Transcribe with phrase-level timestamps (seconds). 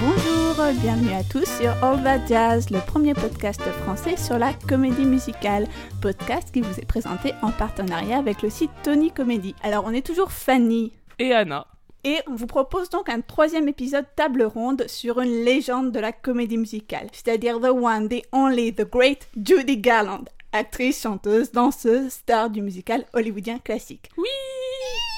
[0.00, 5.04] Bonjour, bienvenue à tous sur All That Jazz, le premier podcast français sur la comédie
[5.04, 5.66] musicale.
[6.02, 9.54] Podcast qui vous est présenté en partenariat avec le site Tony Comedy.
[9.62, 10.92] Alors, on est toujours Fanny.
[11.18, 11.66] Et Anna.
[12.04, 16.12] Et on vous propose donc un troisième épisode table ronde sur une légende de la
[16.12, 22.50] comédie musicale, c'est-à-dire the one, the only, the great Judy Garland, actrice, chanteuse, danseuse, star
[22.50, 24.10] du musical hollywoodien classique.
[24.18, 24.28] Oui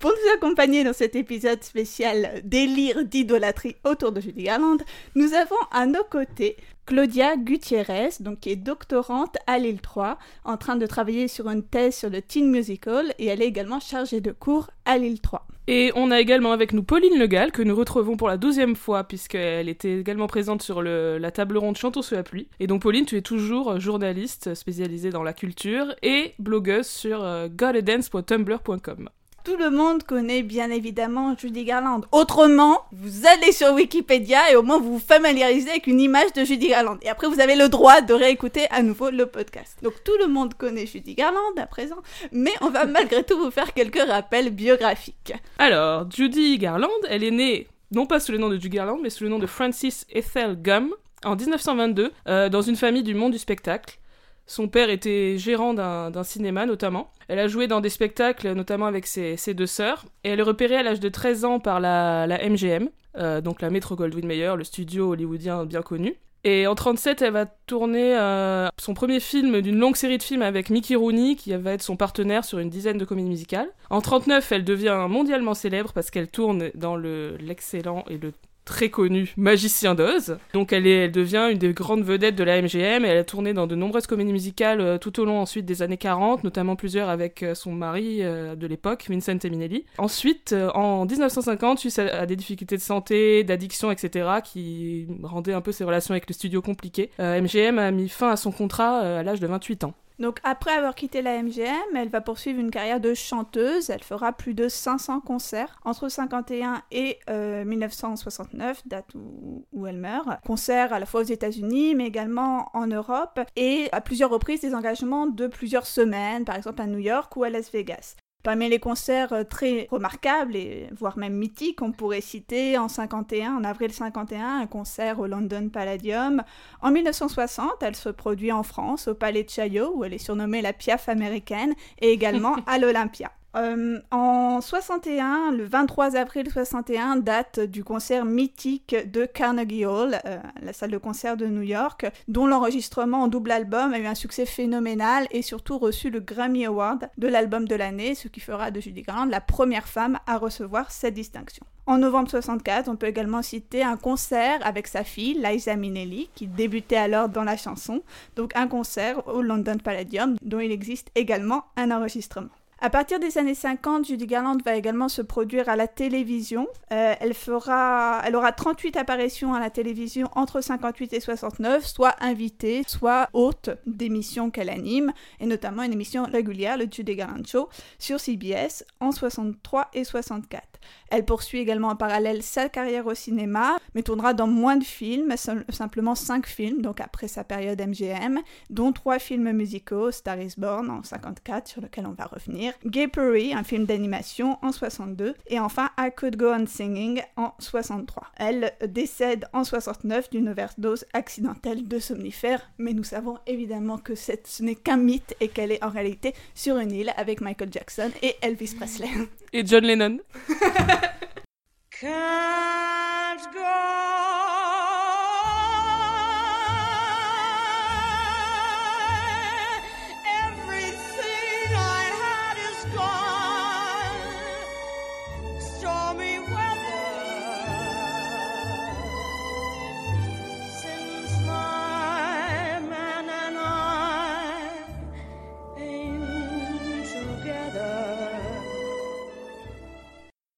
[0.04, 4.76] Pour nous accompagner dans cet épisode spécial délire d'idolâtrie autour de Judy Garland,
[5.14, 10.58] nous avons à nos côtés Claudia Gutiérrez, donc qui est doctorante à Lille 3, en
[10.58, 14.20] train de travailler sur une thèse sur le teen musical et elle est également chargée
[14.20, 15.46] de cours à Lille 3.
[15.68, 19.04] Et on a également avec nous Pauline Legal, que nous retrouvons pour la douzième fois,
[19.04, 22.48] puisqu'elle était également présente sur la table ronde Chantons sous la pluie.
[22.60, 27.48] Et donc Pauline, tu es toujours journaliste spécialisée dans la culture et blogueuse sur euh,
[27.48, 29.08] godadance.tumblr.com.
[29.44, 32.00] Tout le monde connaît bien évidemment Judy Garland.
[32.12, 36.44] Autrement, vous allez sur Wikipédia et au moins vous vous familiarisez avec une image de
[36.44, 36.96] Judy Garland.
[37.02, 39.76] Et après, vous avez le droit de réécouter à nouveau le podcast.
[39.82, 41.98] Donc tout le monde connaît Judy Garland à présent,
[42.32, 45.34] mais on va malgré tout vous faire quelques rappels biographiques.
[45.58, 49.10] Alors, Judy Garland, elle est née, non pas sous le nom de Judy Garland, mais
[49.10, 53.32] sous le nom de Frances Ethel Gum, en 1922, euh, dans une famille du monde
[53.32, 53.98] du spectacle.
[54.46, 57.10] Son père était gérant d'un cinéma notamment.
[57.28, 60.04] Elle a joué dans des spectacles, notamment avec ses, deux sœurs.
[60.24, 63.70] Et elle est repérée à l'âge de 13 ans par la, MGM, euh, donc la
[63.70, 66.14] Metro Goldwyn Mayer, le studio hollywoodien bien connu.
[66.46, 70.42] Et en 37, elle va tourner euh, son premier film d'une longue série de films
[70.42, 73.70] avec Mickey Rooney, qui va être son partenaire sur une dizaine de comédies musicales.
[73.88, 78.32] En 39, elle devient mondialement célèbre parce qu'elle tourne dans le- l'excellent et le
[78.64, 80.38] très connu Magicien d'Oz.
[80.52, 83.24] Donc elle, est, elle devient une des grandes vedettes de la MGM et elle a
[83.24, 86.76] tourné dans de nombreuses comédies musicales euh, tout au long ensuite des années 40, notamment
[86.76, 89.84] plusieurs avec euh, son mari euh, de l'époque, Vincent Eminelli.
[89.98, 95.72] Ensuite, en 1950, suite à, des difficultés de santé, d'addiction, etc., qui rendaient un peu
[95.72, 99.40] ses relations avec le studio compliquées, MGM a mis fin à son contrat à l'âge
[99.40, 99.94] de 28 ans.
[100.18, 103.90] Donc après avoir quitté la MGM, elle va poursuivre une carrière de chanteuse.
[103.90, 109.98] Elle fera plus de 500 concerts entre 51 et euh, 1969, date où, où elle
[109.98, 110.28] meurt.
[110.46, 114.74] Concerts à la fois aux États-Unis, mais également en Europe, et à plusieurs reprises des
[114.74, 118.16] engagements de plusieurs semaines, par exemple à New York ou à Las Vegas.
[118.44, 123.54] Parmi les concerts euh, très remarquables et voire même mythiques, on pourrait citer en 51,
[123.54, 126.42] en avril 51, un concert au London Palladium.
[126.82, 130.60] En 1960, elle se produit en France, au Palais de Chaillot, où elle est surnommée
[130.60, 131.72] la Piaf américaine,
[132.02, 133.32] et également à l'Olympia.
[133.56, 140.38] Euh, en 61, le 23 avril 61, date du concert mythique de Carnegie Hall, euh,
[140.60, 144.16] la salle de concert de New York, dont l'enregistrement en double album a eu un
[144.16, 148.72] succès phénoménal et surtout reçu le Grammy Award de l'album de l'année, ce qui fera
[148.72, 151.64] de Judy Garland la première femme à recevoir cette distinction.
[151.86, 156.46] En novembre 64, on peut également citer un concert avec sa fille, Liza Minnelli, qui
[156.48, 158.02] débutait alors dans la chanson,
[158.34, 162.48] donc un concert au London Palladium, dont il existe également un enregistrement.
[162.84, 166.68] À partir des années 50, Judy Garland va également se produire à la télévision.
[166.92, 172.14] Euh, elle, fera, elle aura 38 apparitions à la télévision entre 58 et 69, soit
[172.20, 177.70] invitée, soit hôte d'émissions qu'elle anime, et notamment une émission régulière, le Judy Garland Show,
[177.98, 180.62] sur CBS en 63 et 64.
[181.10, 185.34] Elle poursuit également en parallèle sa carrière au cinéma, mais tournera dans moins de films,
[185.38, 190.52] sim- simplement 5 films, donc après sa période MGM, dont 3 films musicaux, Star is
[190.58, 195.34] Born en 54, sur lequel on va revenir, Gay Perry, un film d'animation en 62,
[195.48, 198.24] et enfin I Could Go On Singing en 63.
[198.36, 204.46] Elle décède en 69 d'une overdose accidentelle de somnifères, mais nous savons évidemment que cette-
[204.46, 208.10] ce n'est qu'un mythe et qu'elle est en réalité sur une île avec Michael Jackson
[208.22, 209.08] et Elvis Presley.
[209.52, 210.18] Et John Lennon.
[211.90, 214.13] Can't go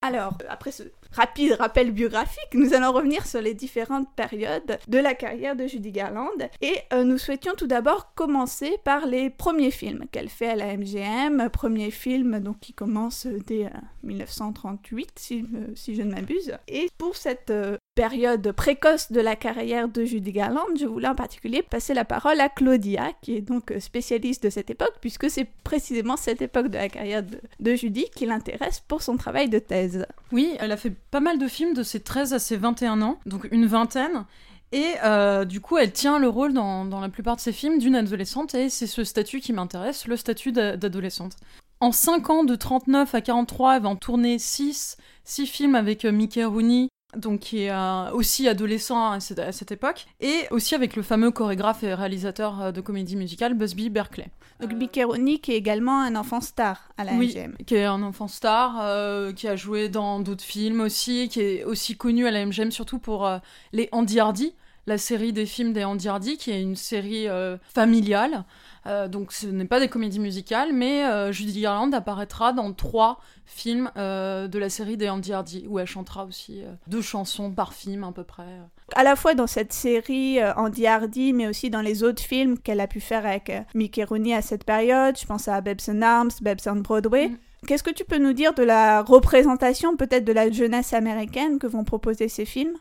[0.07, 5.15] Alors, après ce rapide rappel biographique, nous allons revenir sur les différentes périodes de la
[5.15, 6.31] carrière de Judy Garland.
[6.61, 10.77] Et euh, nous souhaitions tout d'abord commencer par les premiers films qu'elle fait à la
[10.77, 11.49] MGM.
[11.51, 13.71] Premier film donc, qui commence dès euh,
[14.05, 16.57] 1938, si, euh, si je ne m'abuse.
[16.69, 21.15] Et pour cette euh, période précoce de la carrière de Judy Garland, je voulais en
[21.15, 25.31] particulier passer la parole à Claudia, qui est donc euh, spécialiste de cette époque, puisque
[25.31, 29.59] c'est précisément cette époque de la carrière de, Judy qui l'intéresse pour son travail de
[29.59, 30.07] thèse.
[30.31, 33.19] Oui, elle a fait pas mal de films de ses 13 à ses 21 ans,
[33.25, 34.27] donc une vingtaine.
[34.73, 37.97] Et euh, du coup, elle tient le rôle dans, la plupart de ses films d'une
[37.97, 41.33] adolescente, et c'est ce statut qui m'intéresse, le statut d'a- d'adolescente.
[41.81, 46.05] En 5 ans, de 39 à 43, elle va en tourner 6, 6 films avec
[46.05, 50.43] euh, Mickey Rooney, donc qui est euh, aussi adolescent à cette, à cette époque, et
[50.51, 54.29] aussi avec le fameux chorégraphe et réalisateur euh, de comédie musicale Busby Berkeley.
[54.61, 57.57] Donc Mickey Rooney qui est également un enfant star à la Oui, MGM.
[57.67, 61.65] qui est un enfant star, euh, qui a joué dans d'autres films aussi, qui est
[61.65, 63.39] aussi connu à la MGM surtout pour euh,
[63.73, 64.55] les Andy Hardy,
[64.87, 68.45] la série des films des Andy Hardy, qui est une série euh, familiale.
[68.87, 73.19] Euh, donc ce n'est pas des comédies musicales, mais euh, Judy Garland apparaîtra dans trois
[73.45, 77.73] films euh, de la série des Andy Hardy, où elle chantera aussi deux chansons par
[77.73, 78.61] film à peu près.
[78.95, 82.81] À la fois dans cette série Andy Hardy, mais aussi dans les autres films qu'elle
[82.81, 85.19] a pu faire avec Mickey Rooney à cette période.
[85.19, 87.29] Je pense à Babes in Arms, Babes on Broadway.
[87.29, 87.39] Mhm.
[87.67, 91.67] Qu'est-ce que tu peux nous dire de la représentation peut-être de la jeunesse américaine que
[91.67, 92.77] vont proposer ces films?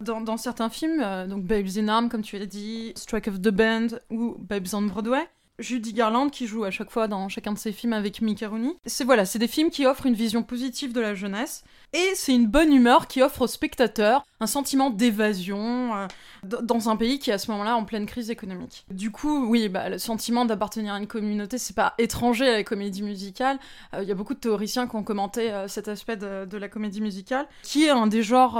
[0.00, 3.40] Dans, dans certains films, euh, donc Babes in Arms, comme tu l'as dit, Strike of
[3.40, 5.26] the Band ou Babes on Broadway,
[5.58, 8.76] Judy Garland qui joue à chaque fois dans chacun de ses films avec Mickey Rooney.
[8.84, 12.34] C'est voilà, c'est des films qui offrent une vision positive de la jeunesse et c'est
[12.34, 16.06] une bonne humeur qui offre au spectateur un sentiment d'évasion euh,
[16.42, 18.84] dans un pays qui est à ce moment-là en pleine crise économique.
[18.90, 22.64] Du coup, oui, bah, le sentiment d'appartenir à une communauté, c'est pas étranger à la
[22.64, 23.58] comédie musicale.
[23.94, 26.68] Euh, Il y a beaucoup de théoriciens qui ont commenté euh, cet aspect de, la
[26.68, 28.54] comédie musicale, qui est un des genres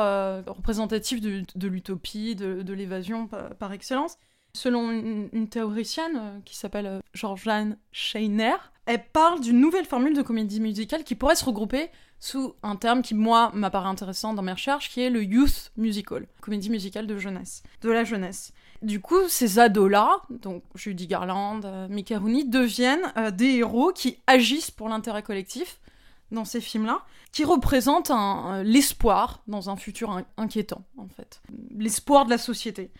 [0.46, 3.28] représentatifs de, l'utopie, de, l'évasion
[3.58, 4.18] par excellence.
[4.56, 8.54] Selon une, théoricienne euh, qui s'appelle euh, Georgiane Scheiner,
[8.86, 13.02] elle parle d'une nouvelle formule de comédie musicale qui pourrait se regrouper sous un terme
[13.02, 17.18] qui, moi, m'apparaît intéressant dans mes recherches, qui est le youth musical, comédie musicale de
[17.18, 18.54] jeunesse, de la jeunesse.
[18.80, 24.20] Du coup, ces ados-là, donc Judy Garland, euh, Mickey Rooney, deviennent euh, des héros qui
[24.26, 25.80] agissent pour l'intérêt collectif
[26.32, 28.10] dans ces films-là, qui représentent
[28.64, 31.42] l'espoir dans un futur in- inquiétant, en fait.
[31.76, 32.90] L'espoir de la société.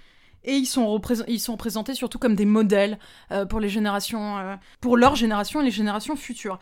[0.46, 2.98] Et ils sont, ils sont présentés surtout comme des modèles
[3.32, 6.58] euh, pour les générations, euh, pour leur génération et les générations futures.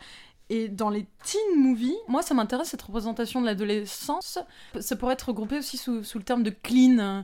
[0.49, 4.37] Et dans les teen movies, moi ça m'intéresse cette représentation de l'adolescence.
[4.79, 7.23] Ça pourrait être regroupé aussi sous, sous le terme de clean,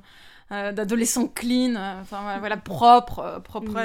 [0.51, 3.77] euh, d'adolescent clean, enfin voilà, propre, propre.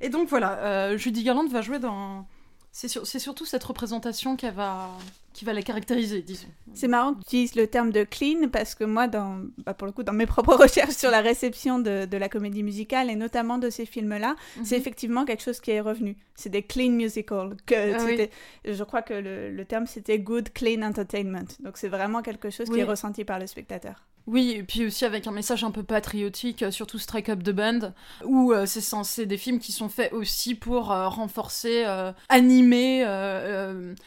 [0.00, 2.26] Et donc voilà, Judy Garland va jouer dans.
[2.72, 4.90] C'est sur- c'est surtout cette représentation qu'elle va,
[5.36, 6.48] qui va la caractériser, disons.
[6.74, 9.86] C'est marrant que tu utilises le terme de clean parce que moi, dans, bah, pour
[9.86, 13.14] le coup, dans mes propres recherches sur la réception de, de la comédie musicale et
[13.16, 14.34] notamment de ces films-là,
[14.64, 14.80] c'est Mhm.
[14.80, 16.16] effectivement quelque chose qui est revenu.
[16.34, 17.56] C'est des clean musicals.
[17.66, 18.28] Que Ah oui.
[18.64, 21.46] Je crois que le, le terme c'était good clean entertainment.
[21.60, 24.04] Donc c'est vraiment quelque chose qui est ressenti par le spectateur.
[24.26, 27.50] Oui, et puis aussi avec un message un peu patriotique, euh, surtout Strike Up the
[27.50, 27.92] Band,
[28.24, 31.84] où euh, c'est censé des films qui sont faits aussi pour euh, renforcer,
[32.28, 33.04] animer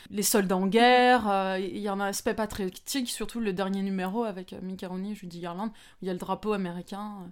[0.09, 1.55] les soldats en guerre.
[1.59, 5.67] Il y a un aspect patriotique, surtout le dernier numéro avec Rooney et Judy Garland,
[5.69, 5.71] où
[6.01, 7.31] il y a le drapeau américain.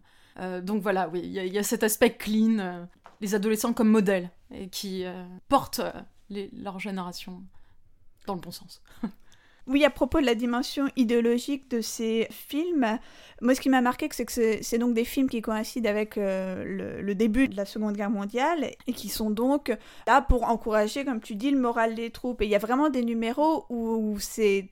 [0.62, 2.88] Donc voilà, oui, il y, a- cet aspect clean,
[3.22, 5.04] les adolescents comme modèles, et qui
[5.50, 5.82] portent
[6.30, 7.44] leur génération
[8.28, 8.82] dans le bon sens.
[9.68, 13.00] Oui, à propos de la dimension idéologique de ces films,
[13.42, 17.02] moi ce qui m'a marqué, c'est que c'est donc des films qui coïncident avec euh,
[17.02, 19.76] le, début de la Seconde Guerre mondiale et qui sont donc
[20.08, 22.42] là pour encourager, comme tu dis, le moral des troupes.
[22.42, 24.70] Et il y a vraiment des numéros où, c'est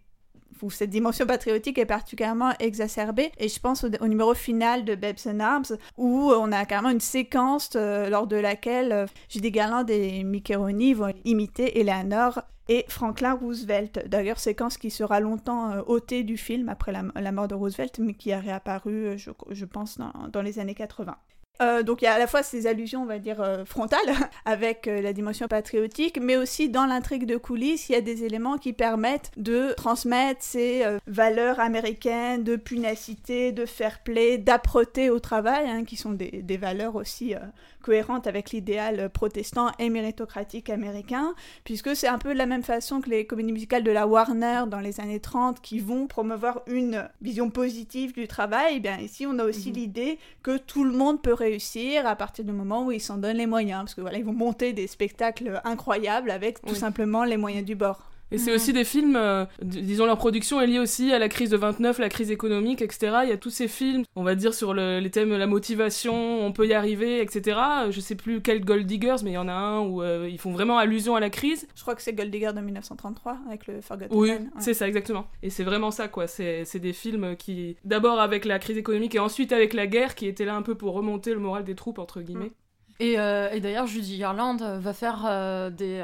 [0.70, 3.32] cette dimension patriotique est particulièrement exacerbée.
[3.38, 7.02] Et je pense au, numéro final de Babes in Arms, où on a carrément une
[7.02, 12.86] séquence euh, lors de laquelle euh, Judy Garland et Mickey Rooney vont imiter Eleanor et
[12.88, 14.08] Franklin Roosevelt.
[14.08, 18.14] D'ailleurs, séquence qui sera longtemps euh, ôtée du film après la, mort de Roosevelt, mais
[18.14, 21.16] qui a réapparu, euh, je, pense, dans, dans les années 80.
[21.62, 24.00] Euh, donc il y a à la fois ces allusions, on va dire, euh, frontales,
[24.46, 28.24] avec euh, la dimension patriotique, mais aussi dans l'intrigue de coulisses, il y a des
[28.24, 35.20] éléments qui permettent de transmettre ces valeurs américaines de punacité, de fair play, d'âpreté au
[35.20, 37.34] travail, hein, qui sont des, des valeurs aussi
[37.82, 41.34] cohérentes avec l'idéal protestant et méritocratique américain,
[41.64, 44.64] puisque c'est un peu de la même façon que les comédies musicales de la Warner
[44.68, 49.26] dans les années 30 qui vont promouvoir une vision positive du travail, eh bien ici
[49.28, 49.76] on a aussi Mhm.
[49.76, 53.38] l'idée que tout le monde peut réussir à partir du moment où ils s'en donnent
[53.38, 56.76] les moyens, parce que voilà, ils vont monter des spectacles incroyables avec tout Oui.
[56.76, 58.00] simplement les moyens du bord.
[58.32, 58.56] Et c'est Mhm.
[58.56, 62.00] aussi des films, euh, disons, leur production est liée aussi à la crise de 29,
[62.00, 63.18] la crise économique, etc.
[63.24, 66.44] Il y a tous ces films, on va dire, sur le- les thèmes la motivation,
[66.46, 67.58] on peut y arriver, etc.
[67.92, 70.40] Je sais plus quel Gold Diggers, mais il y en a un où euh, ils
[70.40, 71.68] font vraiment allusion à la crise.
[71.76, 74.42] Je crois que c'est Gold Digger de 1933 avec le Forgotten Oui, ouais.
[74.60, 75.28] c'est ça, exactement.
[75.44, 76.28] Et c'est vraiment ça, quoi.
[76.28, 80.16] C'est c'est des films qui, d'abord avec la crise économique et ensuite avec la guerre,
[80.16, 82.52] qui étaient là un peu pour remonter le moral des troupes, entre guillemets.
[83.00, 86.04] Et, euh, et d'ailleurs, Judy Garland euh, va faire euh, des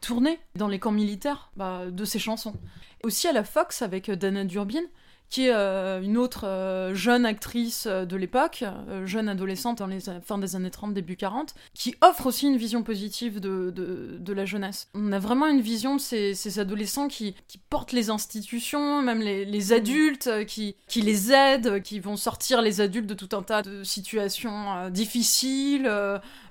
[0.00, 2.54] tournées dans les camps militaires bah, de ses chansons.
[3.02, 4.82] Aussi à la Fox avec Dana Durbin,
[5.30, 8.64] qui est euh, une autre euh, jeune actrice euh, de l'époque,
[9.04, 13.40] jeune adolescente dans les des années 30, début 40, qui offre aussi une vision positive
[13.40, 14.88] de, de, de la jeunesse.
[14.94, 19.20] On a vraiment une vision de ces, ces adolescents qui, qui portent les institutions, même
[19.20, 23.42] les, les adultes, qui, qui les aident, qui vont sortir les adultes de tout un
[23.42, 25.90] tas de situations difficiles,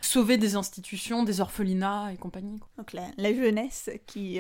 [0.02, 2.60] sauver des institutions, des orphelinats et compagnie.
[2.60, 2.70] quoi.
[2.78, 4.40] Donc la, la jeunesse qui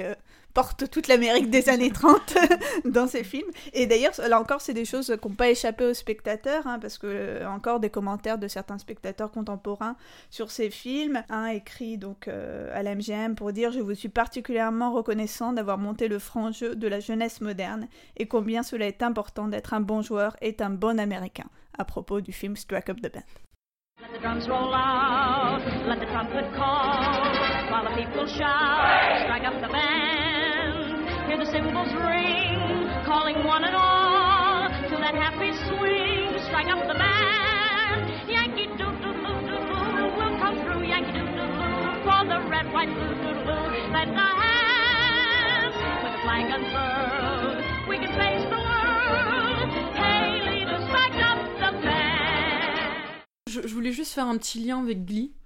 [0.57, 2.35] porte toute l'Amérique des années 30
[2.85, 3.45] dans ces films.
[3.73, 6.97] Et d'ailleurs, là encore, c'est des choses qui n'ont pas échappé aux spectateurs, hein, parce
[6.97, 9.95] que euh, encore des commentaires de certains spectateurs contemporains
[10.31, 11.21] sur ces films.
[11.29, 15.77] Un écrit donc euh, à la MGM pour dire Je vous suis particulièrement reconnaissant d'avoir
[15.77, 19.79] monté le franc jeu de la jeunesse moderne et combien cela est important d'être un
[19.79, 21.45] bon joueur et un bon Américain
[21.77, 23.21] à propos du film Strike Up the Band.
[24.01, 29.61] Let the drums roll out, let the trumpet call, while the people shout, strike up
[29.61, 30.06] the band.
[31.38, 38.10] The cymbals ring, calling one and all to that happy swing, strike up the band.
[38.27, 39.13] Yankee doodle
[40.84, 41.22] Yankee
[42.01, 43.38] for the red, white, with
[46.25, 46.50] flag
[47.88, 49.70] we can face the world.
[51.22, 53.22] Up the band.
[53.48, 55.37] Je, je voulais juste faire un petit lien avec Glee.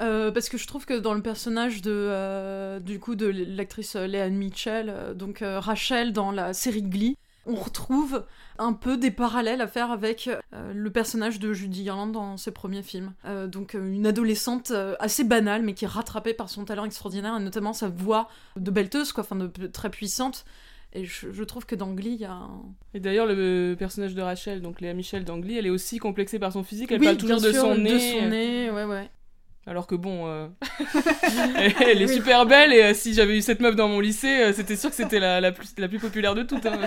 [0.00, 3.96] Euh, parce que je trouve que dans le personnage de euh, du coup de l'actrice
[3.96, 8.24] euh, Léane Mitchell, donc euh, Rachel dans la série Glee, on retrouve
[8.58, 12.82] un peu des parallèles à faire avec le personnage de Judy Garland dans ses premiers
[12.82, 13.14] films.
[13.46, 17.72] Donc une adolescente assez banale mais qui est rattrapée par son talent extraordinaire et notamment
[17.72, 20.44] sa voix de belleteuse quoi, enfin de, de- très puissante.
[20.92, 22.60] Et je, je trouve que dans Glee il y a un...
[22.92, 26.52] Et d'ailleurs, le personnage de Rachel, donc Léa Michel d'Angly, elle est aussi complexée par
[26.52, 26.90] son physique.
[26.92, 27.92] Elle Oui, parle toujours de sûr, son nez.
[27.94, 29.10] de son nez, ouais ouais.
[29.68, 30.46] Alors que bon, euh,
[31.56, 34.40] elle, elle est super belle et euh, si j'avais eu cette meuf dans mon lycée,
[34.44, 36.64] euh, c'était sûr que c'était la, la, plus, la plus populaire de toutes.
[36.64, 36.78] hein.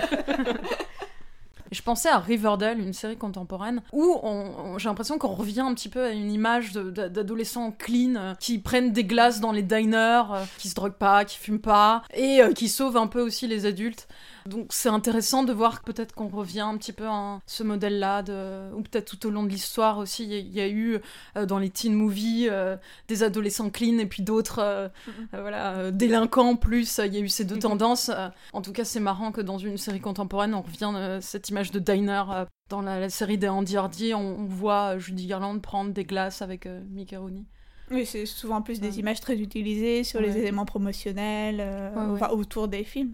[1.70, 5.60] Et je pensais à Riverdale, une série contemporaine, où on- on- j'ai l'impression qu'on revient
[5.60, 9.62] un petit peu à une image d'adolescents clean, euh, qui prennent des glaces dans les
[9.62, 13.20] diners, euh, qui se droguent pas, qui fument pas, et euh, qui sauvent un peu
[13.20, 14.08] aussi les adultes.
[14.46, 18.22] Donc c'est intéressant de voir que peut-être qu'on revient un petit peu à ce modèle-là,
[18.22, 18.72] de...
[18.74, 20.98] ou peut-être tout au long de l'histoire aussi, il y, a- il y a eu
[21.36, 22.76] euh, dans les teen movies euh,
[23.08, 24.88] des adolescents clean et puis d'autres euh,
[25.34, 28.10] euh, voilà, euh, délinquants plus, il y a eu ces deux tendances.
[28.52, 31.70] en tout cas c'est marrant que dans une série contemporaine on revient à cette image
[31.70, 32.22] de diner.
[32.68, 36.42] dans la, la série des Andy Hardy, on, on voit Judy Garland prendre des glaces
[36.42, 37.44] avec Mickey Rooney.
[37.92, 38.94] Oui, c'est souvent plus des Ouais.
[39.00, 42.12] images très utilisées sur les éléments promotionnels, euh, Ouais, ouais.
[42.22, 43.12] enfin, autour des films.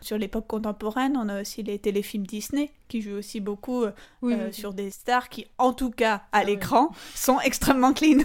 [0.00, 3.90] Sur l'époque contemporaine, on a aussi les téléfilms Disney qui jouent aussi beaucoup euh,
[4.22, 4.52] Oui, euh, oui.
[4.54, 6.46] sur des stars qui, en tout cas à Ah ouais.
[6.46, 8.18] l'écran, sont extrêmement clean.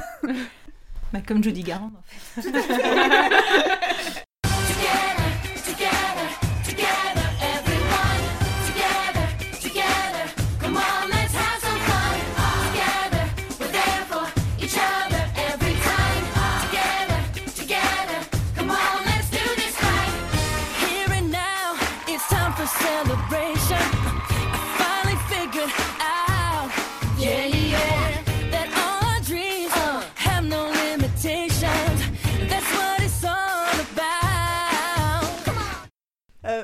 [1.13, 2.49] Bah, comme Judy Garland, en fait.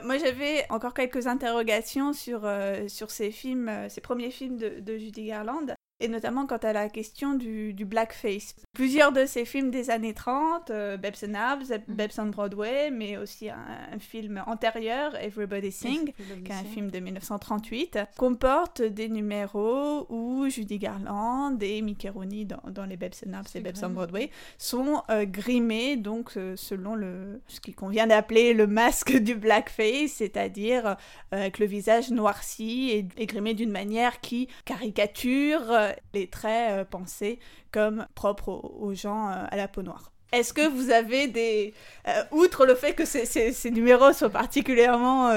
[0.03, 4.98] Moi, j'avais encore quelques interrogations sur, euh, sur ces films, euh, ces premiers films de
[4.98, 8.56] Judy Garland, et notamment quant à la question du, du blackface.
[8.74, 13.18] Plusieurs de ces films des années 30, euh, Babes and Abs, Babes on Broadway, mais
[13.18, 13.58] aussi un,
[13.94, 20.48] un film antérieur, Everybody Sing, qui est un film de 1938, comporte des numéros où
[20.50, 23.89] Judy Garland et Mickey Rooney dans, dans les Babes and Abs et Babes on.
[23.89, 29.36] Broadway sont euh, grimés, donc euh, selon le, ce qu'il convient d'appeler le masque du
[29.36, 30.96] blackface, c'est-à-dire euh,
[31.32, 35.72] avec le visage noirci et, et grimé d'une manière qui caricature
[36.13, 37.39] les traits euh, pensés
[37.72, 40.12] comme propres aux, gens euh, à la peau noire.
[40.31, 41.74] Est-ce que vous avez des...
[42.08, 45.31] euh, outre le fait que ces, numéros soient particulièrement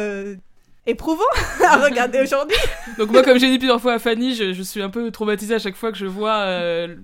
[0.87, 1.23] éprouvants
[1.65, 2.57] à regarder aujourd'hui,
[2.99, 5.55] Donc moi, comme j'ai dit plusieurs fois à Fanny, je, je suis un peu traumatisée
[5.55, 6.97] à chaque fois que je vois euh,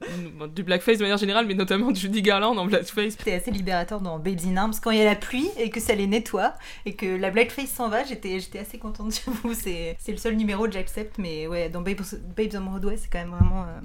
[0.54, 3.14] du blackface de manière générale, mais notamment Judy Garland en blackface.
[3.18, 5.80] C'était assez libérateur dans Babes in Arms quand il y a la pluie et que
[5.80, 6.54] ça les nettoie
[6.86, 8.04] et que la blackface s'en va.
[8.04, 9.54] J'étais, j'étais assez contente, j'avoue.
[9.54, 12.00] C'est, c'est le seul numéro que j'accepte, mais ouais, dans Babes,
[12.36, 13.62] Babes on Broadway, c'est quand même vraiment.
[13.62, 13.80] euh,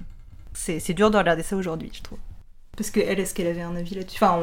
[0.53, 2.19] c'est, c'est dur de regarder ça aujourd'hui, je trouve.
[2.75, 4.17] Parce que elle, est-ce qu'elle avait un avis là-dessus?
[4.23, 4.39] Enfin,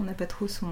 [0.00, 0.66] on n'a pas trop son.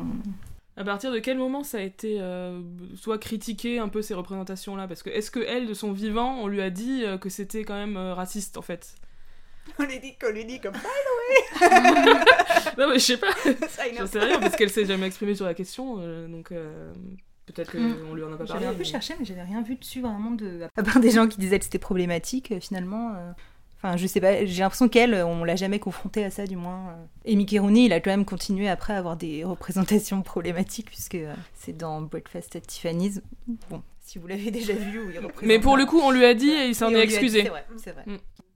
[0.76, 2.60] À partir de quel moment ça a été euh,
[2.96, 4.88] soit critiqué un peu ces représentations-là?
[4.88, 7.64] Parce que est-ce que elle, de son vivant, on lui a dit euh, que c'était
[7.64, 8.94] quand même euh, raciste en fait?
[9.78, 10.72] On lui dit qu'on lui dit comme
[12.78, 13.28] Non mais je sais pas,
[13.98, 16.52] j'en sais rien parce qu'elle s'est jamais exprimée sur la question, euh, donc.
[16.52, 16.92] euh,
[17.44, 17.94] Peut-être Mm.
[18.08, 18.66] qu'on lui en a pas J'avais parlé.
[18.66, 20.60] un peu mais- cherché, mais j'avais rien vu dessus vraiment de.
[20.76, 23.16] À part des gens qui disaient que c'était problématique, euh, finalement.
[23.82, 26.90] Enfin, je sais pas, j'ai l'impression qu'elle, on l'a jamais confrontée à ça, du moins.
[26.90, 27.04] euh.
[27.24, 31.16] Et Mickey Rooney, il a quand même continué après à avoir des représentations problématiques, puisque
[31.16, 33.20] euh, c'est dans Breakfast at Tiffany's.
[33.70, 35.42] Bon, si vous l'avez déjà vu, où il représente.
[35.44, 37.42] Mais pour le coup, on lui a dit et il s'en est excusé.
[37.42, 38.04] C'est vrai, c'est vrai.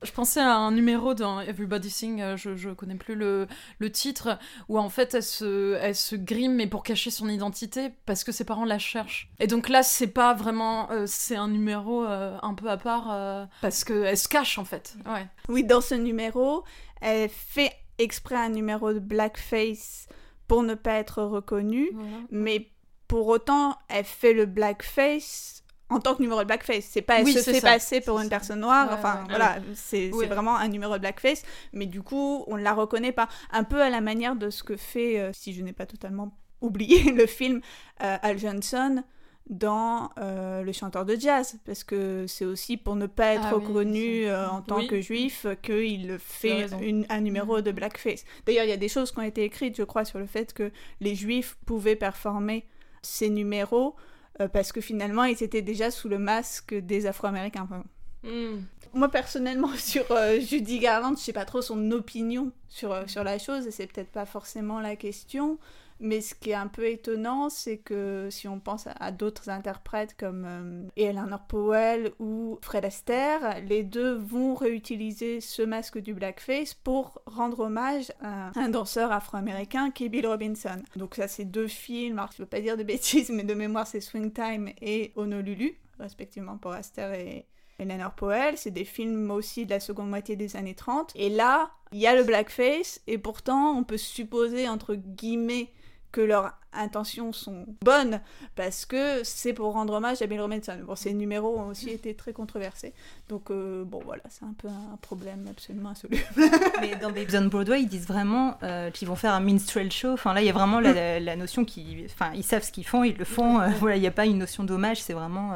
[0.03, 3.47] Je pensais à un numéro dans Everybody Sing, euh, je, je connais plus le,
[3.79, 4.37] le titre,
[4.69, 8.31] où en fait elle se, elle se grime mais pour cacher son identité parce que
[8.31, 9.31] ses parents la cherchent.
[9.39, 10.91] Et donc là, c'est pas vraiment.
[10.91, 14.65] euh, c'est un numéro euh, un peu à part euh, parce qu'elle se cache en
[14.65, 14.95] fait.
[15.07, 15.25] Ouais.
[15.49, 16.63] Oui, dans ce numéro,
[17.01, 20.07] elle fait exprès un numéro de blackface
[20.47, 21.89] pour ne pas être reconnue,
[22.29, 22.69] mais
[23.07, 26.83] pour autant, elle fait le blackface en tant que numéro de blackface.
[26.89, 27.69] C'est pas elle Oui, se fait ça.
[27.71, 28.29] passer pour une ça.
[28.29, 28.87] personne noire.
[28.89, 29.29] Ouais, enfin, ouais.
[29.29, 30.27] voilà, c'est Ouais.
[30.27, 33.29] vraiment un numéro de blackface, mais du coup, on ne la reconnaît pas.
[33.51, 36.37] Un peu à la manière de ce que fait, euh, si je n'ai pas totalement
[36.59, 37.61] oublié, le film
[38.03, 39.01] euh, Al Johnson
[39.49, 43.51] dans euh, Le chanteur de jazz, parce que c'est aussi pour ne pas être Ah
[43.51, 44.87] reconnu en tant Oui.
[44.87, 48.25] que juif qu'il fait une- un numéro de blackface.
[48.45, 50.51] D'ailleurs, il y a des choses qui ont été écrites, je crois, sur le fait
[50.53, 52.67] que les juifs pouvaient performer
[53.01, 53.95] ces numéros
[54.41, 57.63] euh, parce que finalement, ils étaient déjà sous le masque des Afro-Américains.
[57.63, 57.83] Enfin,
[58.23, 58.57] Mm.
[58.93, 63.23] moi, personnellement, sur euh, Judy Garland, je sais pas trop son opinion sur, euh, sur
[63.23, 65.59] la chose, et c'est peut-être pas forcément la question.
[65.99, 70.15] Mais ce qui est un peu étonnant, c'est que si on pense à, d'autres interprètes
[70.15, 76.75] comme euh, Eleanor Powell ou Fred Astaire, les deux vont réutiliser ce masque du blackface
[76.75, 80.81] pour rendre hommage à un danseur afro-américain qui est Bill Robinson.
[80.95, 83.87] Donc ça, c'est deux films, alors je veux pas dire de bêtises, mais de mémoire,
[83.87, 87.47] c'est Swing Time et Honolulu, respectivement pour Astaire et,
[87.79, 91.11] Eleanor Powell, c'est des films aussi de la seconde moitié des années 30.
[91.15, 95.71] Et là, il y a le blackface, et pourtant, on peut supposer, entre guillemets,
[96.11, 98.21] que leurs intentions sont bonnes,
[98.55, 100.77] parce que c'est pour rendre hommage à Bill Robinson.
[100.85, 102.93] Bon, ces numéros ont aussi été très controversés.
[103.29, 106.23] Donc, euh, bon, voilà, c'est un peu un problème absolument insoluble.
[106.81, 110.11] Mais dans Babes on Broadway, ils disent vraiment euh, qu'ils vont faire un minstrel show.
[110.13, 112.05] Enfin, là, il y a vraiment la, la- la notion qui.
[112.05, 113.59] Enfin, ils savent ce qu'ils font, ils le font.
[113.59, 115.53] Euh, voilà, il n'y a pas une notion d'hommage, c'est vraiment.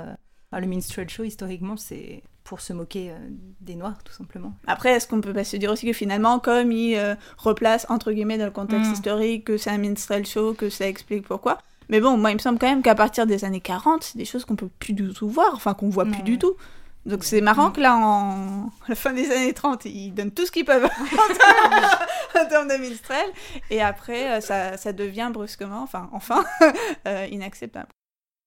[0.59, 3.15] Le minstrel show, historiquement, c'est pour se moquer euh,
[3.61, 4.53] des Noirs, tout simplement.
[4.67, 8.11] Après, est-ce qu'on peut pas se dire aussi que finalement, comme il euh, replace entre
[8.11, 8.93] guillemets dans le contexte Mm.
[8.93, 11.59] historique, que c'est un minstrel show, que ça explique pourquoi.
[11.89, 14.25] Mais bon, moi, il me semble quand même qu'à partir des années 40, c'est des
[14.25, 16.53] choses qu'on peut plus du tout voir, enfin qu'on voit plus du tout.
[17.05, 20.45] Donc c'est marrant que là, en à la fin des années 30, ils donnent tout
[20.45, 20.85] ce qu'ils peuvent
[22.39, 23.25] en termes- de minstrel,
[23.71, 26.43] et après, euh, ça, ça devient brusquement, enfin, enfin,
[27.07, 27.87] euh, inacceptable.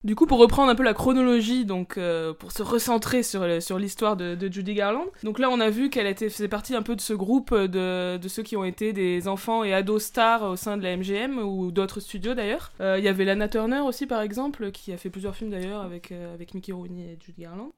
[0.04, 3.78] Du coup, pour reprendre un peu la chronologie, donc euh, pour se recentrer sur, sur
[3.78, 5.06] l'histoire de, de Judy Garland.
[5.22, 8.18] Donc là, on a vu qu'elle était faisait partie un peu de ce groupe de,
[8.18, 11.38] de ceux qui ont été des enfants et ados stars au sein de la MGM
[11.38, 12.72] ou d'autres studios d'ailleurs.
[12.82, 15.80] Euh, Il y avait Lana Turner aussi, par exemple, qui a fait plusieurs films d'ailleurs
[15.80, 17.72] avec, euh, avec Mickey Rooney et Judy Garland.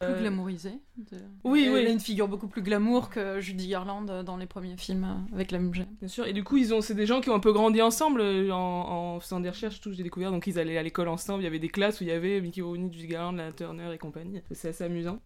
[0.00, 0.78] Plus Euh, glamourisée.
[0.96, 1.86] de- Oui, elle oui.
[1.86, 5.34] a une figure beaucoup plus glamour que Judy Garland euh, dans les premiers films euh,
[5.34, 5.86] avec la MGM.
[5.98, 7.82] Bien sûr, et du coup, ils ont, c'est des gens qui ont un peu grandi
[7.82, 9.80] ensemble euh, en, en faisant des recherches.
[9.80, 11.42] Tout, j'ai découvert, donc ils allaient à l'école ensemble.
[11.42, 13.92] Il y avait des classes où il y avait Mickey Rooney, Judy Garland, Lana Turner
[13.92, 14.40] et compagnie.
[14.52, 15.18] C'est assez amusant.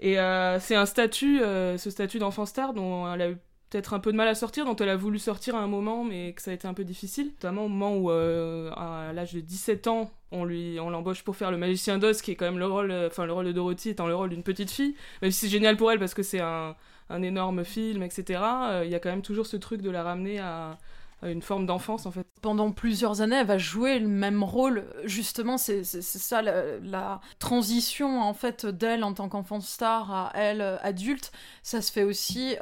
[0.00, 3.36] Et euh, c'est un statut, euh, ce statut d'enfant star dont elle a eu
[3.70, 6.04] peut-être un peu de mal à sortir, dont elle a voulu sortir à un moment,
[6.04, 7.26] mais que ça a été un peu difficile.
[7.26, 11.36] Notamment au moment où, euh, à l'âge de 17 ans, on lui, on l'embauche pour
[11.36, 13.52] faire le magicien d'Oz, qui est quand même le rôle, euh, enfin le rôle de
[13.52, 14.94] Dorothy étant le rôle d'une petite fille.
[15.22, 16.76] Même si c'est génial pour elle parce que c'est un,
[17.10, 18.40] un énorme film, etc.
[18.42, 20.78] euh, Il y a quand même toujours ce truc de la ramener à,
[21.22, 22.26] une forme d'enfance en fait.
[22.42, 24.84] Pendant plusieurs années, elle va jouer le même rôle.
[25.04, 30.60] Justement, c'est ça la, la transition en fait d'elle en tant qu'enfant star à elle
[30.82, 31.32] adulte.
[31.62, 32.54] Ça se fait aussi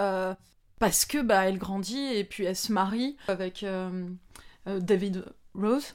[0.78, 4.08] parce que bah elle grandit et puis elle se marie avec euh,
[4.68, 5.94] euh, David Rose.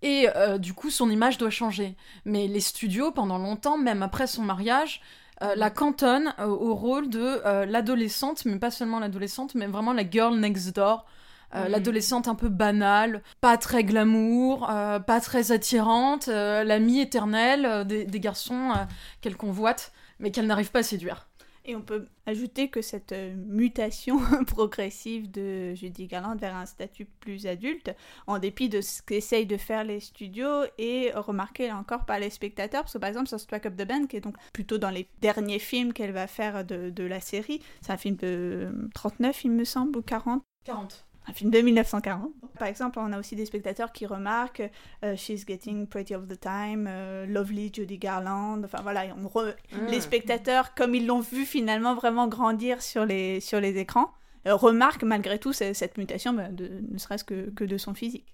[0.00, 1.96] Et euh, du coup, son image doit changer.
[2.24, 5.02] Mais les studios, pendant longtemps, même après son mariage,
[5.42, 9.92] euh, la cantonnent euh, au rôle de euh, l'adolescente, mais pas seulement l'adolescente, mais vraiment
[9.92, 11.06] la girl next door.
[11.54, 11.68] Mhm.
[11.68, 18.74] L'adolescente un peu banale, pas très glamour, pas très attirante, l'amie éternelle des, des garçons
[19.22, 21.27] qu'elle convoite, mais qu'elle n'arrive pas à séduire.
[21.68, 27.04] Et on peut ajouter que cette euh, mutation progressive de Judy Garland vers un statut
[27.04, 27.94] plus adulte,
[28.26, 32.84] en dépit de ce qu'essayent de faire les studios, est remarquée encore par les spectateurs,
[32.84, 35.10] parce que par exemple sur Strike Up the Band, qui est donc plutôt dans les
[35.20, 39.50] derniers films qu'elle va faire de, de la série, c'est un film de 39 il
[39.50, 41.07] me semble, ou 40, 40.
[41.28, 42.30] Un film de 1940.
[42.58, 44.62] Par exemple, on a aussi des spectateurs qui remarquent
[45.04, 49.54] euh, She's Getting Pretty of the Time, euh, Lovely Judy Garland, enfin voilà, on re-
[49.90, 54.10] les spectateurs, comme ils l'ont vu finalement vraiment grandir sur les, sur les écrans,
[54.46, 57.94] euh, remarquent malgré tout ce- cette mutation, bah, de, ne serait-ce que, que de son
[57.94, 58.24] physique.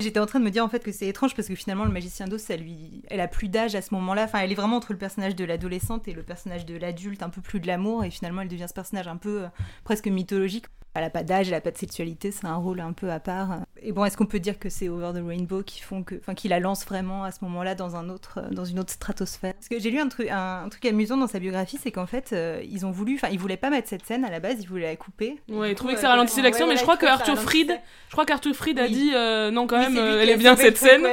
[0.00, 1.92] J'étais en train de me dire en fait que c'est étrange parce que finalement le
[1.92, 4.24] magicien d'Oz, ça lui, elle a plus d'âge à ce moment-là.
[4.24, 7.28] Enfin, elle est vraiment entre le personnage de l'adolescente et le personnage de l'adulte, un
[7.30, 9.48] peu plus de l'amour, et finalement elle devient ce personnage un peu euh,
[9.84, 10.64] presque mythologique.
[10.94, 13.18] Elle a pas d'âge, elle a pas de sexualité, c'est un rôle un peu à
[13.18, 13.58] part.
[13.82, 16.34] Et bon, est-ce qu'on peut dire que c'est Over the Rainbow qui font que, enfin,
[16.34, 19.54] qui la lance vraiment à ce moment-là dans un autre, euh, dans une autre stratosphère?
[19.54, 22.06] Parce que j'ai lu un truc, un, un truc amusant dans sa biographie, c'est qu'en
[22.06, 24.56] fait, euh, ils ont voulu, enfin, ils voulaient pas mettre cette scène à la base,
[24.60, 25.40] ils voulaient la couper.
[25.48, 27.06] Ouais, du il trouvait coup, que ça euh, ralentissait ouais, l'action, mais je crois que
[27.06, 27.76] Arthur Fried,
[28.08, 28.92] je crois qu'Arthur Fried a Oui.
[28.92, 31.06] dit euh, non quand même, euh, elle est bien cette scène.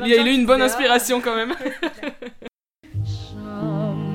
[0.00, 1.54] il y a Il a, eu une bonne inspiration quand même.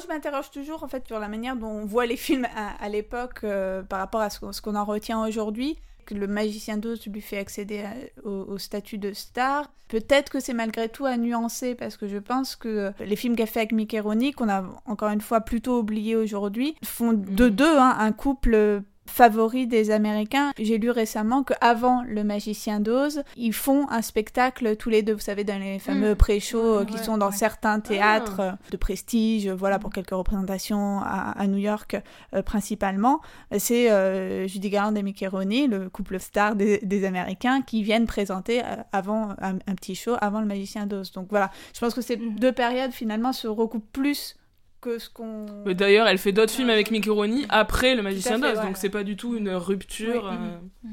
[0.00, 2.88] je m'interroge toujours en fait sur la manière dont on voit les films à, à
[2.88, 5.78] l'époque euh, par rapport à ce, qu'on- ce qu'on en retient aujourd'hui.
[6.06, 7.94] Que le magicien d'Oz lui fait accéder à-
[8.28, 9.70] au, au statut de star.
[9.88, 13.46] Peut-être que c'est malgré tout à nuancer parce que je pense que les films qu'a
[13.46, 17.50] fait avec Mickey Rooney, qu'on a encore une fois plutôt oublié aujourd'hui, font de Mhm.
[17.50, 20.52] deux hein, un couple favori des Américains.
[20.58, 25.18] J'ai lu récemment qu'avant Le Magicien d'Oz, ils font un spectacle tous les deux, vous
[25.20, 26.16] savez, dans les fameux Mm.
[26.16, 27.36] pré-shows euh, qui Ouais, sont dans ouais.
[27.36, 31.96] certains théâtres euh, de prestige, euh, voilà, pour quelques représentations à, à New York
[32.34, 33.20] euh, principalement.
[33.58, 38.06] C'est euh, Judy Garland et Mickey Rooney, le couple star des, des Américains, qui viennent
[38.06, 41.12] présenter avant un, un petit show, avant Le Magicien d'Oz.
[41.12, 42.38] Donc voilà, je pense que ces Mhm.
[42.38, 44.36] deux périodes finalement se recoupent plus
[44.80, 45.46] que ce qu'on...
[45.66, 48.64] Mais D'ailleurs, elle fait d'autres films avec Mickey Rooney après Le Magicien d'Oz, ouais.
[48.64, 50.30] donc c'est pas du tout une rupture.
[50.30, 50.38] Oui,
[50.86, 50.88] euh,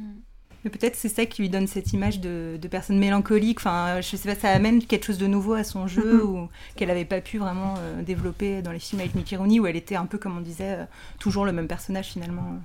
[0.64, 3.60] Mais peut-être c'est ça qui lui donne cette image de, de personne mélancolique.
[3.60, 6.92] Enfin, je sais pas, ça amène quelque chose de nouveau à son jeu ou qu'elle
[6.92, 9.96] avait pas pu vraiment euh, développer dans les films avec Mickey Rooney où elle était
[9.96, 10.86] un peu, comme on disait, euh,
[11.20, 12.60] toujours le même personnage finalement.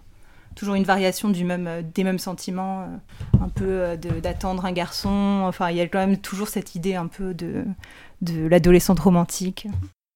[0.55, 2.87] Toujours une variation du même, euh, des mêmes sentiments, euh,
[3.43, 5.45] un peu euh, d'attendre un garçon.
[5.47, 7.65] Enfin, il y a quand même toujours cette idée un peu de,
[8.21, 9.67] de l'adolescente romantique.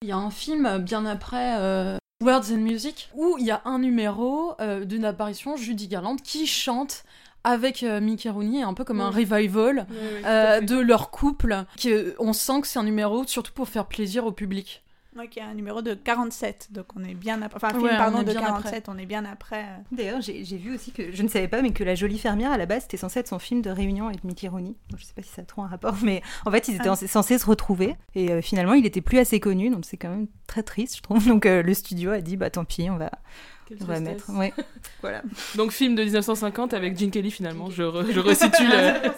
[0.02, 3.62] Il y a un film bien après euh, Words and Music où il y a
[3.64, 7.04] un numéro euh, d'une apparition Judy Garland qui chante
[7.44, 11.64] avec euh, Mickey Rooney, un peu comme un revival de leur couple.
[11.78, 14.84] Qui, on sent que c'est un numéro surtout pour faire plaisir au public.
[15.16, 17.56] Ouais, qui est un numéro de 47, donc on est bien après...
[17.56, 19.62] Enfin, un film, Ouais, pardon, de bien 47, on est bien après...
[19.62, 22.52] euh, D'ailleurs, j'ai vu aussi que je ne savais pas, mais que La Jolie Fermière,
[22.52, 24.74] à la base, c'était censé être son film de réunion avec Mickey Rooney.
[24.90, 26.88] Bon, je sais pas si ça a trop un rapport, mais en fait, ils étaient
[26.88, 26.92] Ah.
[26.92, 27.94] en- censés se retrouver.
[28.14, 31.02] Et euh, finalement, il était plus assez connu, donc c'est quand même très triste, je
[31.02, 31.26] trouve.
[31.26, 33.10] Donc euh, le studio a dit, bah tant pis, on va,
[33.66, 34.30] Quelle on va mettre.
[34.36, 34.52] Ouais.
[35.00, 35.22] voilà.
[35.54, 39.10] Donc film de 1950 avec Gene Kelly finalement, je, re- je resitue le...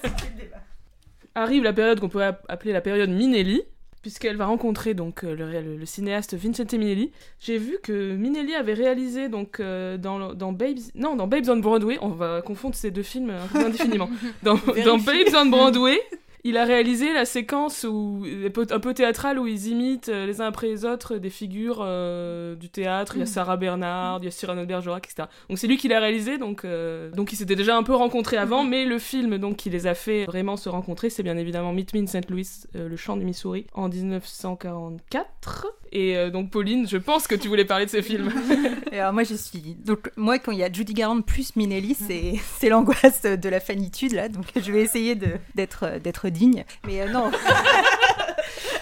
[1.35, 3.63] Arrive la période qu'on pourrait app- appeler la période Minelli,
[4.03, 7.11] puisqu'elle va rencontrer donc euh, le, le- le cinéaste Vincente Minelli.
[7.41, 11.57] J'ai vu que Minelli avait réalisé donc euh, dans, dans Babes non dans Babes on
[11.57, 14.11] Broadway, on va confondre ces deux films euh, indéfiniment.
[14.43, 15.99] Dans, dans Babes on Broadway,
[16.44, 20.27] il a réalisé la séquence où un peu, un peu théâtrale où ils imitent euh,
[20.27, 23.16] les uns après les autres des figures euh, du théâtre.
[23.16, 25.29] Il y a Sarah Bernard, il y a Cyrano de Bergerac, etc.
[25.48, 26.64] Donc c'est lui qui l'a réalisé, donc donc,
[27.14, 29.94] donc ils s'étaient déjà un peu rencontrés avant, mais le film donc qui les a
[29.94, 32.31] fait vraiment se rencontrer, c'est bien évidemment Meet Me in St.
[32.31, 35.66] Louis, euh, le chant du Missouri, en 1944.
[35.92, 38.31] Et euh, donc Pauline, je pense que tu voulais parler de ce film.
[38.92, 39.77] Et alors moi, je suis.
[39.85, 43.61] Donc, moi, quand il y a Judy Garland plus Minelli, c'est c'est l'angoisse de la
[43.61, 44.29] fanitude, là.
[44.29, 46.64] Donc, je vais essayer de- d'être d'être digne.
[46.87, 47.31] Mais euh, non.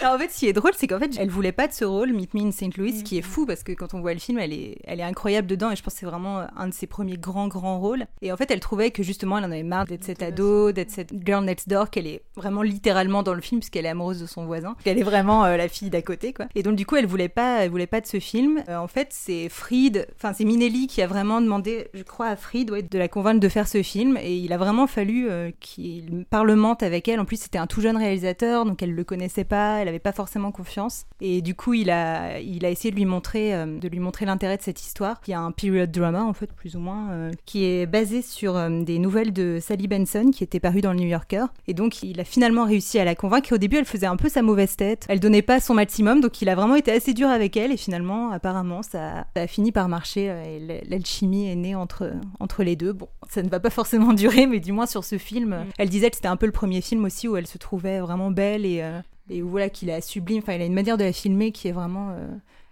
[0.01, 1.83] Alors, en fait, ce qui est drôle, c'est qu'en fait, elle voulait pas de ce
[1.83, 2.77] rôle, Meet Me in St.
[2.77, 5.03] Louis, qui est fou parce que quand on voit le film, elle est, elle est
[5.03, 8.05] incroyable dedans et je pense que c'est vraiment un de ses premiers grands, grands rôles.
[8.21, 10.91] Et en fait, elle trouvait que justement, elle en avait marre d'être cette ado, d'être
[10.91, 14.27] cette girl next door, qu'elle est vraiment littéralement dans le film puisqu'elle est amoureuse de
[14.27, 16.45] son voisin, qu'elle est vraiment euh, la fille d'à côté, quoi.
[16.53, 18.63] Et donc, du coup, elle voulait pas, elle voulait pas de ce film.
[18.69, 22.35] Euh, en fait, c'est Fried, enfin, c'est Minelli qui a vraiment demandé, je crois, à
[22.35, 25.51] Fried, ouais, de la convaincre de faire ce film et il a vraiment fallu euh,
[25.59, 27.19] qu'il parlemente avec elle.
[27.19, 30.11] En plus, c'était un tout jeune réalisateur, donc elle le connaissait pas, elle avait pas
[30.11, 31.05] forcément confiance.
[31.21, 34.25] Et du coup, il a, il a essayé de lui montrer, euh, de lui montrer
[34.25, 35.21] l'intérêt de cette histoire.
[35.27, 38.21] Il y a un period drama, en fait, plus ou moins, euh, qui est basé
[38.21, 41.45] sur euh, des nouvelles de Sally Benson qui étaient parues dans le New Yorker.
[41.67, 43.51] Et donc, il a finalement réussi à la convaincre.
[43.51, 45.05] Et au début, elle faisait un peu sa mauvaise tête.
[45.09, 47.71] Elle donnait pas son maximum, donc il a vraiment été assez dur avec elle.
[47.71, 50.25] Et finalement, apparemment, ça, ça a fini par marcher.
[50.25, 52.93] Et l'alchimie est née entre, entre les deux.
[52.93, 55.89] Bon, ça ne va pas forcément durer, mais du moins sur ce film, euh, elle
[55.89, 58.65] disait que c'était un peu le premier film aussi où elle se trouvait vraiment belle
[58.65, 60.39] et, euh, et voilà qu'il a sublime.
[60.39, 62.27] Enfin, il a une manière de la filmer qui est vraiment euh,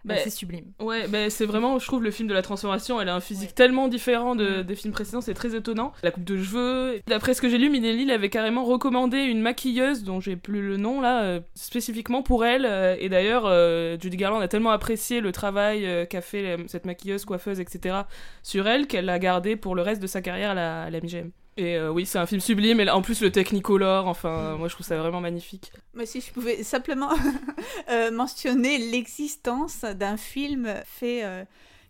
[0.06, 0.66] Bah, assez sublime.
[0.80, 3.02] Ouais, ben c'est vraiment, je trouve, le film de la transformation.
[3.02, 5.94] Elle a un physique tellement différent de- des films précédents, c'est très étonnant.
[6.04, 7.02] La coupe de cheveux.
[7.08, 10.78] D'après ce que j'ai lu, Minelli avait carrément recommandé une maquilleuse, dont j'ai plus le
[10.78, 12.66] nom là, euh, spécifiquement pour elle.
[12.66, 17.26] euh, et d'ailleurs, euh, Judy Garland a tellement apprécié le travail qu'a fait cette maquilleuse,
[17.26, 17.96] coiffeuse, etc.
[18.44, 21.00] sur elle qu'elle l'a gardé pour le reste de sa carrière à la, à la
[21.00, 21.32] MGM.
[21.58, 22.80] Et euh, oui, c'est un film sublime.
[22.80, 25.72] Et là, en plus, le Technicolor, enfin, moi je trouve ça vraiment magnifique.
[25.94, 27.12] Mais si je pouvais simplement
[27.90, 31.46] euh, mentionner l'existence d'un film fait euh,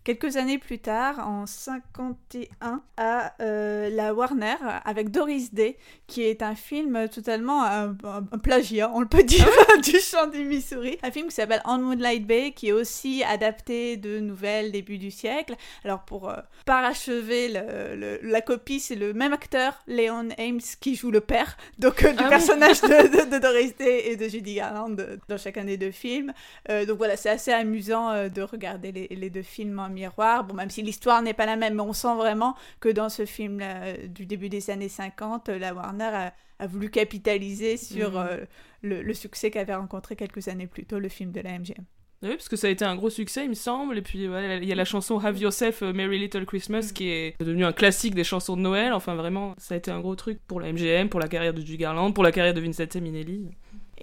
[0.06, 6.42] quelques années plus tard, en 51, à euh, la Warner, avec Doris Day, qui est
[6.42, 9.48] un film totalement un, un- un plagiat, on le peut dire,
[9.82, 10.96] du chant du Missouri.
[11.02, 15.10] Un film qui s'appelle On Moonlight Bay, qui est aussi adapté de nouvelles début du
[15.10, 15.56] siècle.
[15.84, 20.94] Alors pour euh, parachever le- le- la copie, c'est le même acteur, Leon Ames, qui
[20.94, 22.28] joue le père, donc euh, du Ah oui.
[22.30, 22.86] personnage de,
[23.26, 26.32] de- de Doris Day et de Judy Garland euh, dans chacun des deux films.
[26.70, 30.44] Euh, donc voilà, c'est assez amusant euh, de regarder les, les deux films en miroir.
[30.44, 33.24] Bon, même si l'histoire n'est pas la même, mais on sent vraiment que dans ce
[33.26, 33.60] film
[34.08, 38.16] du début des années 50, euh, la Warner a, a voulu capitaliser sur Mhm.
[38.30, 38.44] euh,
[38.82, 41.84] le, le succès qu'avait rencontré quelques années plus tôt le film de la MGM.
[42.22, 43.98] Oui, parce que ça a été un gros succès, il me semble.
[43.98, 47.10] Et puis, ouais, il y a la chanson Have Yourself a Merry Little Christmas qui
[47.10, 48.94] est devenu un classique des chansons de Noël.
[48.94, 51.58] Enfin, vraiment, ça a été un gros truc pour la MGM, pour la carrière de
[51.60, 53.50] Judy Garland, pour la carrière de Vincent Minnelli.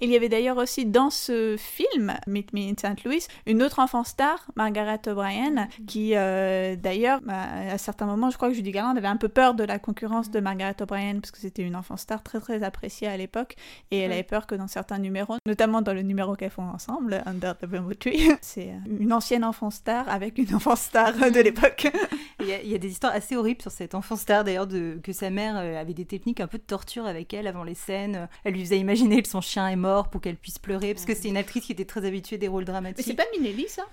[0.00, 3.04] Il y avait d'ailleurs aussi dans ce film, Meet Me in St.
[3.04, 8.36] Louis, une autre enfant star, Margaret O'Brien, qui euh, d'ailleurs, à, à certains moments, je
[8.36, 11.30] crois que Judy Garland avait un peu peur de la concurrence de Margaret O'Brien, parce
[11.30, 13.56] que c'était une enfant star très très appréciée à l'époque,
[13.90, 14.14] et elle Ouais.
[14.16, 17.66] avait peur que dans certains numéros, notamment dans le numéro qu'elles font ensemble, Under the
[17.66, 21.86] Bamboo Tree, c'est euh, une ancienne enfant star avec une enfant star de l'époque.
[22.44, 24.66] Il y, a- il y a des histoires assez horribles sur cette enfant star d'ailleurs,
[24.66, 27.64] de, que sa mère euh, avait des techniques un peu de torture avec elle avant
[27.64, 28.28] les scènes.
[28.44, 31.14] Elle lui faisait imaginer que son chien est mort pour qu'elle puisse pleurer, parce que
[31.14, 33.16] c'est une actrice qui était très habituée des rôles dramatiques.
[33.16, 33.84] pas Minelli ça?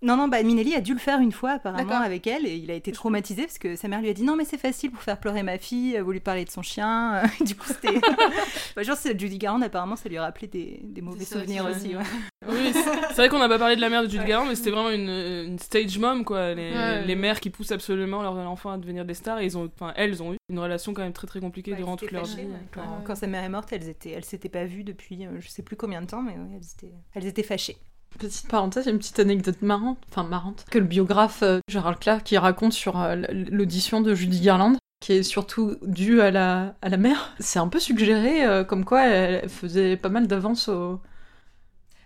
[0.00, 2.70] Non, non, bah, Minelli a dû le faire une fois apparemment avec elle et il
[2.70, 5.02] a été traumatisé parce que sa mère lui a dit non mais c'est facile pour
[5.02, 7.22] faire pleurer ma fille, euh, vous lui parlez de son chien.
[7.40, 7.98] du coup c'était...
[8.76, 11.96] bah, genre c'est Judy Garland apparemment ça lui a rappelé des, des mauvais souvenirs aussi.
[11.96, 12.02] ouais.
[12.48, 14.70] Oui, c'est vrai qu'on n'a pas parlé de la mère de Judy Garland, mais c'était
[14.70, 16.54] vraiment une, une stage mom, quoi.
[16.54, 17.04] Les, Ouais.
[17.04, 19.40] les mères qui poussent absolument leurs enfants à devenir des stars.
[19.40, 21.76] Et ils ont, enfin, elles ont eu une relation quand même très très compliquée Ouais,
[21.78, 22.36] durant toute leur vie.
[22.36, 22.48] ouais.
[22.72, 22.86] Quand, Ouais.
[23.04, 25.62] quand sa mère est morte, elles étaient, elles s'étaient pas vues depuis euh, je sais
[25.62, 27.76] plus combien de temps, mais ouais, elles étaient, elles étaient fâchées.
[28.18, 32.36] Petite parenthèse, une petite anecdote marrante, enfin marrante, que le biographe euh, Gérald Clark qui
[32.36, 33.16] raconte sur euh,
[33.50, 37.34] l'audition de Judy Garland, qui est surtout due à la, à la mère.
[37.40, 41.00] C'est un peu suggéré euh, comme quoi elle faisait pas mal d'avance aux,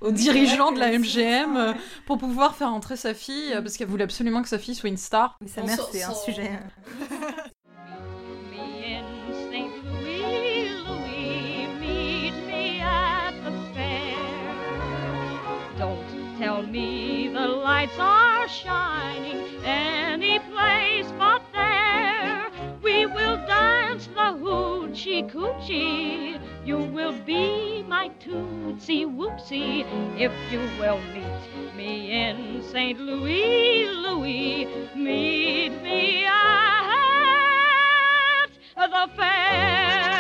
[0.03, 1.05] aux dirigeants de la MGM
[1.55, 1.79] ça, euh, ouais.
[2.07, 4.89] pour pouvoir faire entrer sa fille, euh, parce qu'elle voulait absolument que sa fille soit
[4.89, 5.37] une star.
[5.41, 6.51] Mais sa mère c'est un sujet.
[16.43, 22.51] tell me the lights are shining any place but there.
[22.83, 26.41] We will dance the hoochie coochie.
[26.65, 29.87] You will be my tootsie whoopsie
[30.19, 32.99] if you will meet me in St.
[32.99, 34.67] Louis, Louis.
[34.97, 40.12] Meet me at the fair.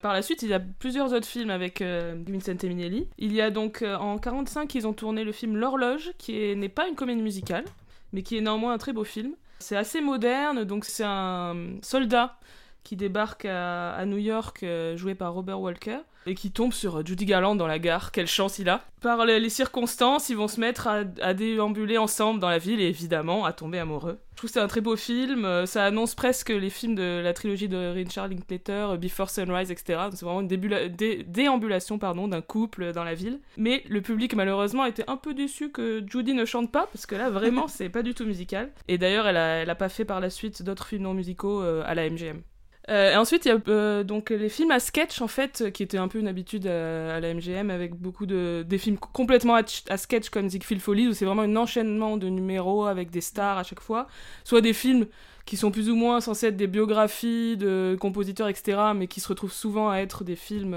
[0.00, 3.08] Par la suite, il y a plusieurs autres films avec euh, Vincent Minnelli.
[3.18, 6.54] Il y a donc euh, en 45, ils ont tourné le film L'Horloge, qui est-
[6.54, 7.64] n'est pas une comédie musicale,
[8.12, 9.32] mais qui est néanmoins un très beau film.
[9.58, 12.38] C'est assez moderne, donc c'est un soldat
[12.84, 17.04] qui débarque à, à New York, euh, joué par Robert Walker, et qui tombe sur
[17.06, 18.12] Judy Garland dans la gare.
[18.12, 21.96] Quelle chance il a Par les, les circonstances, ils vont se mettre à, à déambuler
[21.96, 24.18] ensemble dans la ville et évidemment à tomber amoureux.
[24.32, 25.44] Je trouve que c'est un très beau film.
[25.46, 29.70] euh, Ça annonce presque les films de la trilogie de Richard Linklater, euh, Before Sunrise,
[29.70, 30.00] etc.
[30.12, 33.40] C'est vraiment une dé- déambulation pardon, d'un couple dans la ville.
[33.56, 37.14] Mais le public, malheureusement, était un peu déçu que Judy ne chante pas, parce que
[37.14, 38.70] là, vraiment, c'est pas du tout musical.
[38.86, 41.62] Et d'ailleurs, elle a, elle a pas fait par la suite d'autres films non musicaux
[41.62, 42.42] euh, à la MGM.
[42.88, 45.70] Euh, et ensuite, il y a euh, donc les films à sketch, en fait, euh,
[45.70, 49.54] qui étaient un peu une habitude à, la MGM, avec beaucoup de des films complètement
[49.54, 53.10] à, ch- à sketch comme Ziegfeld Follies, où c'est vraiment un enchaînement de numéros avec
[53.10, 54.06] des stars à chaque fois,
[54.44, 55.06] soit des films
[55.44, 59.28] qui sont plus ou moins censés être des biographies de compositeurs, etc., mais qui se
[59.28, 60.74] retrouvent souvent à être des films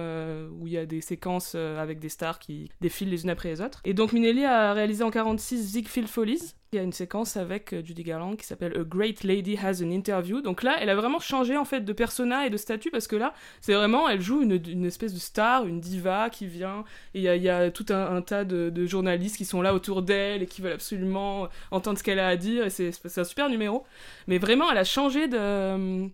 [0.59, 3.59] où il y a des séquences avec des stars qui défilent les unes après les
[3.59, 3.81] autres.
[3.83, 6.53] Et donc Minelli a réalisé en 46 Ziegfeld Follies.
[6.73, 9.83] Il y a une séquence avec euh, Judy Garland qui s'appelle A Great Lady Has
[9.83, 10.39] an Interview.
[10.39, 13.17] Donc là, elle a vraiment changé en fait de persona et de statut parce que
[13.17, 16.85] là, c'est vraiment, elle joue une, une espèce de star, une diva qui vient.
[17.13, 20.47] Et il y a, tout un, tas de, journalistes qui sont là autour d'elle et
[20.47, 22.71] qui veulent absolument entendre ce qu'elle a à dire.
[22.71, 23.83] C'est un super numéro.
[24.27, 26.07] Mais vraiment, elle a changé de,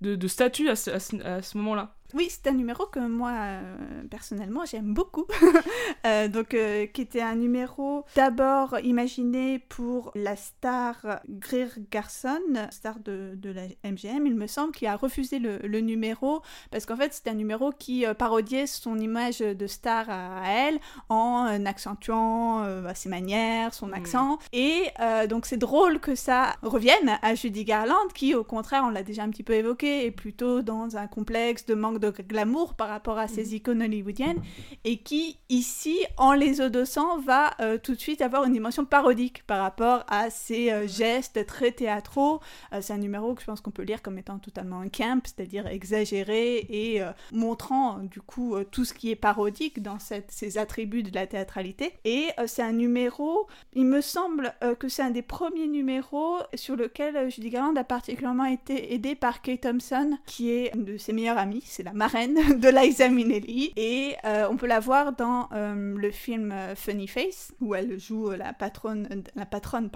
[0.00, 1.94] de, de statut à ce moment-là.
[2.14, 5.26] Oui, c'est un numéro que moi, euh, personnellement, j'aime beaucoup.
[6.04, 12.98] Euh, donc, euh, qui était un numéro d'abord imaginé pour la star Greer Garson, star
[12.98, 16.96] de, de la MGM, il me semble, qui a refusé le, le numéro parce qu'en
[16.96, 22.62] fait, c'était un numéro qui parodiait son image de star à, à elle en accentuant
[22.82, 24.38] bah, ses manières, son accent.
[24.52, 24.86] Et
[25.28, 29.22] donc, c'est drôle que ça revienne à Judy Garland, qui, au contraire, on l'a déjà
[29.22, 33.18] un petit peu évoqué, est plutôt dans un complexe de manque de glamour par rapport
[33.18, 34.40] à ses icônes hollywoodiennes,
[34.84, 39.44] et qui, ici, en les odossant, va euh, tout de suite avoir une dimension parodique
[39.46, 42.40] par rapport à ses euh, gestes très théâtraux.
[42.72, 45.66] Euh, c'est un numéro que je pense qu'on peut lire comme étant totalement camp, c'est-à-dire
[45.66, 51.14] exagéré et montrant du coup tout ce qui est parodique dans cette, ces attributs de
[51.14, 51.92] la théâtralité.
[52.04, 57.30] Et c'est un numéro, il me semble que c'est un des premiers numéros sur lequel
[57.30, 61.38] Judy Garland a particulièrement été aidée par Kate Thompson, qui est une de ses meilleures
[61.38, 63.72] amies, c'est la marraine de Liza Minnelli.
[63.76, 67.98] Et euh, on peut la voir dans euh, le film euh, Funny Face, où elle
[67.98, 69.90] joue la patronne, la patronne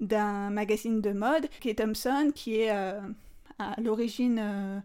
[0.00, 1.48] d'un magazine de mode.
[1.60, 4.82] Kate Thompson, qui est à l'origine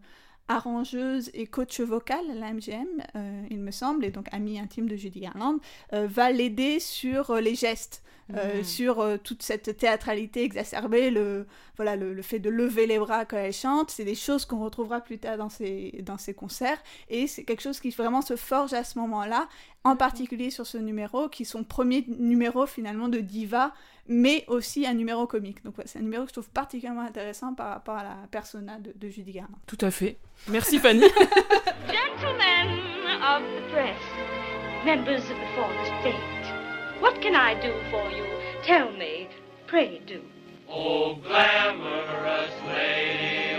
[0.48, 4.88] arrangeuse et coach vocal à la MGM, euh, il me semble, et donc amie intime
[4.88, 5.58] de Judy Garland,
[5.94, 8.04] euh, va l'aider sur euh, les gestes,
[8.36, 8.64] euh, Mhm.
[8.64, 13.36] sur toute cette théâtralité exacerbée, le, voilà, le, le fait de lever les bras quand
[13.38, 17.28] elle chante, c'est des choses qu'on retrouvera plus tard dans ses, dans ses concerts, et
[17.28, 19.50] c'est quelque chose qui vraiment se forge à ce moment-là,
[19.84, 23.74] en particulier sur ce numéro, qui est son premier numéro finalement de diva,
[24.08, 25.64] mais aussi un numéro comique.
[25.64, 28.80] Donc ouais, c'est un numéro que je trouve particulièrement intéressant par rapport à la persona
[28.80, 29.58] de, de Judy Garland.
[29.68, 30.18] Tout à fait.
[30.50, 31.02] Merci Fanny.
[31.88, 32.84] Gentlemen
[33.24, 34.00] of the press,
[34.86, 38.26] members of the foreign state, what can I do for you?
[38.64, 39.30] Tell me,
[39.68, 40.22] pray do.
[40.70, 43.53] Oh, glamorous lady,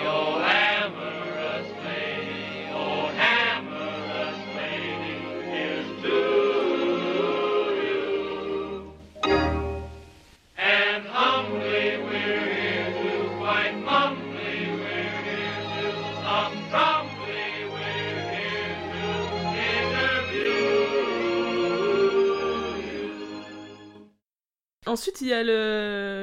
[24.94, 25.42] Ensuite, il y a.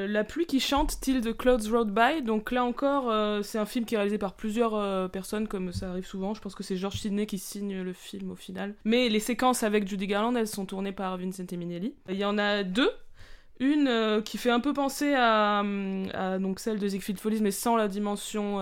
[0.08, 2.22] La pluie qui chante Till the Clouds Road By.
[2.24, 5.74] Donc là encore, euh, c'est un film qui est réalisé par plusieurs euh, personnes, comme
[5.74, 6.34] ça arrive souvent.
[6.34, 8.76] Je pense que c'est George Sidney qui signe le film au final.
[8.86, 11.96] Mais les séquences avec Judy Garland, elles sont tournées par Vincent Minnelli.
[12.08, 12.92] Il y en a deux.
[13.60, 15.62] Une euh, qui fait un peu penser à,
[16.40, 18.58] donc celle de Ziegfeld Follies, mais sans la dimension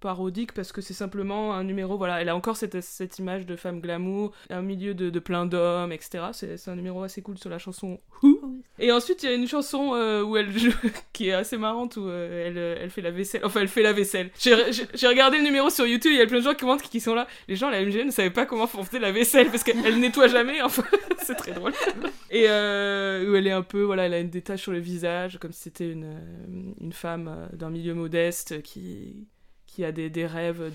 [0.00, 1.96] parodique, parce que c'est simplement un numéro.
[1.96, 5.46] Voilà, elle a encore cette, cette image de femme glamour, un milieu de, de plein
[5.46, 6.24] d'hommes, etc.
[6.32, 8.33] C'est un numéro assez cool sur la chanson Who.
[8.78, 10.48] Et ensuite, il y a une chanson euh, où elle
[11.12, 13.40] qui est assez marrante, où euh, elle, euh, elle fait la vaisselle.
[13.44, 14.30] Enfin, elle fait la vaisselle.
[14.38, 17.00] J'ai regardé le numéro sur YouTube, il y a plein de gens qui commentent qui
[17.00, 17.26] sont là.
[17.48, 20.60] Les gens la MGN ne savaient pas comment faisait la vaisselle, parce qu'elle nettoie jamais,
[20.62, 20.84] enfin,
[21.22, 21.72] c'est très drôle.
[22.30, 25.52] Et où elle est un peu, voilà, elle a une détache sur le visage, comme
[25.52, 26.20] si c'était une,
[26.80, 29.26] une femme d'un milieu modeste qui,
[29.66, 30.72] qui a des, des rêves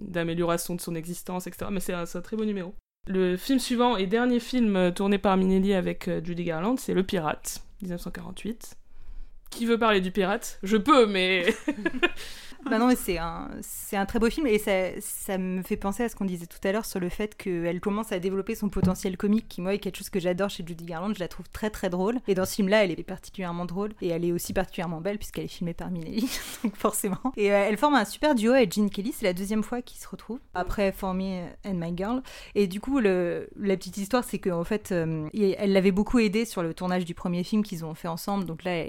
[0.00, 1.66] d'amélioration de, son existence, etc.
[1.70, 2.74] Mais c'est un, un très beau numéro.
[3.08, 6.92] Le film suivant et dernier film euh, tourné par Minelli avec euh, Judy Garland, c'est
[6.92, 8.76] Le Pirate, 1948.
[9.48, 10.58] Qui veut parler du pirate?
[10.62, 11.46] Je peux, mais...
[12.78, 16.08] Non, c'est un, c'est un très beau film et ça, ça me fait penser à
[16.08, 19.16] ce qu'on disait tout à l'heure sur le fait qu'elle commence à développer son potentiel
[19.16, 21.70] comique, qui moi est quelque chose que j'adore chez Judy Garland, je la trouve très
[21.70, 22.18] très drôle.
[22.28, 25.44] Et dans ce film-là, elle est particulièrement drôle et elle est aussi particulièrement belle puisqu'elle
[25.44, 26.28] est filmée par Minelli,
[26.64, 27.32] donc forcément.
[27.36, 30.00] Et euh, elle forme un super duo avec Gene Kelly, c'est la deuxième fois qu'ils
[30.00, 32.22] se retrouvent après For Me and My Girl.
[32.54, 36.62] Et du coup, la petite histoire, c'est qu'en fait, euh, elle l'avait beaucoup aidé sur
[36.62, 38.44] le tournage du premier film qu'ils ont fait ensemble.
[38.44, 38.84] Donc là,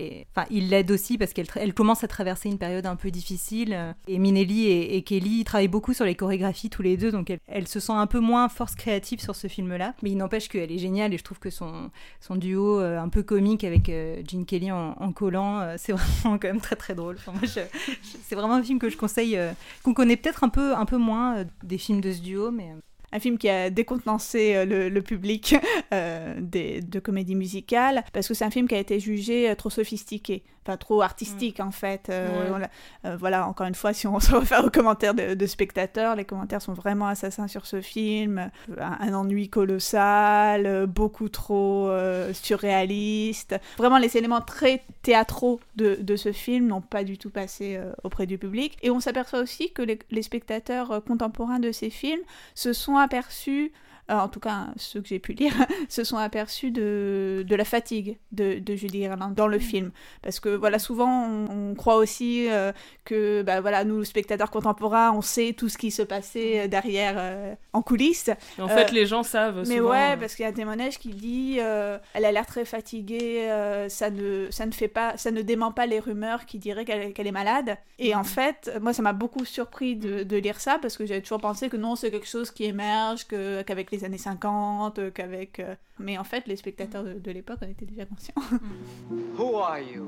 [0.49, 3.58] il l'aide aussi parce qu'elle elle commence à traverser une période un peu difficile.
[4.07, 7.79] Et Minelli et, Kelly travaillent beaucoup sur les chorégraphies tous les deux, donc elle, se
[7.79, 9.93] sent un peu moins force créative sur ce film-là.
[10.03, 11.91] Mais il n'empêche qu'elle est géniale et je trouve que son,
[12.35, 16.47] duo euh, un peu comique avec euh, Gene Kelly en, collant, euh, c'est vraiment quand
[16.47, 17.17] même très très drôle.
[17.45, 19.51] C'est vraiment un film que je conseille, euh,
[19.83, 22.69] qu'on connaît peut-être un peu, un peu moins des films de ce duo, mais
[23.11, 25.55] un film qui a décontenancé le, public
[25.91, 30.43] de comédie musicale, parce que c'est un film qui a été jugé trop sophistiqué,
[30.77, 32.09] trop artistique en fait.
[32.09, 32.65] Euh,
[33.05, 36.25] euh, voilà, encore une fois, si on se réfère aux commentaires de, de spectateurs, les
[36.25, 38.49] commentaires sont vraiment assassins sur ce film.
[38.79, 41.89] Un, un ennui colossal, euh, beaucoup trop
[42.33, 43.55] surréaliste.
[43.77, 48.25] Vraiment, les éléments très théâtraux de, de ce film n'ont pas du tout passé auprès
[48.25, 48.77] du public.
[48.81, 52.21] Et on s'aperçoit aussi que les, les spectateurs contemporains de ces films
[52.55, 53.71] se sont aperçus
[54.09, 55.53] en tout cas ceux que j'ai pu lire,
[55.89, 59.91] se sont aperçus de, de la fatigue de, de Judy Garland dans le film.
[60.21, 62.71] Parce que voilà, souvent on, on croit aussi euh,
[63.05, 67.15] que bah, voilà, nous, spectateurs contemporains, on sait tout ce qui se passait euh, derrière
[67.17, 68.29] euh, en coulisses.
[68.57, 69.63] Et en fait, Euh, les gens savent.
[69.67, 72.45] Mais souvent, ouais, euh, parce qu'il y a Témoignage qui dit euh, elle a l'air
[72.45, 76.45] très fatiguée, euh, ça, ne, ça ne fait pas, ça ne dément pas les rumeurs
[76.45, 77.77] qui diraient qu'elle est malade.
[77.99, 81.21] Et en fait, moi, ça m'a beaucoup surpris de, de lire ça parce que j'avais
[81.21, 85.59] toujours pensé que non, c'est quelque chose qui émerge, qu'avec les années 50, euh, qu'avec.
[85.59, 88.33] euh, Mais en fait, les spectateurs de, de l'époque en étaient déjà conscients.
[88.51, 89.37] Mm.
[89.37, 90.07] Who are you?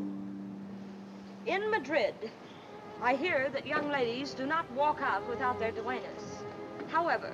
[1.48, 2.14] In Madrid,
[3.04, 6.44] I hear that young ladies do not walk out without their duennas.
[6.92, 7.32] However,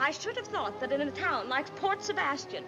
[0.00, 2.64] I should have thought that in a town like Port Sebastian,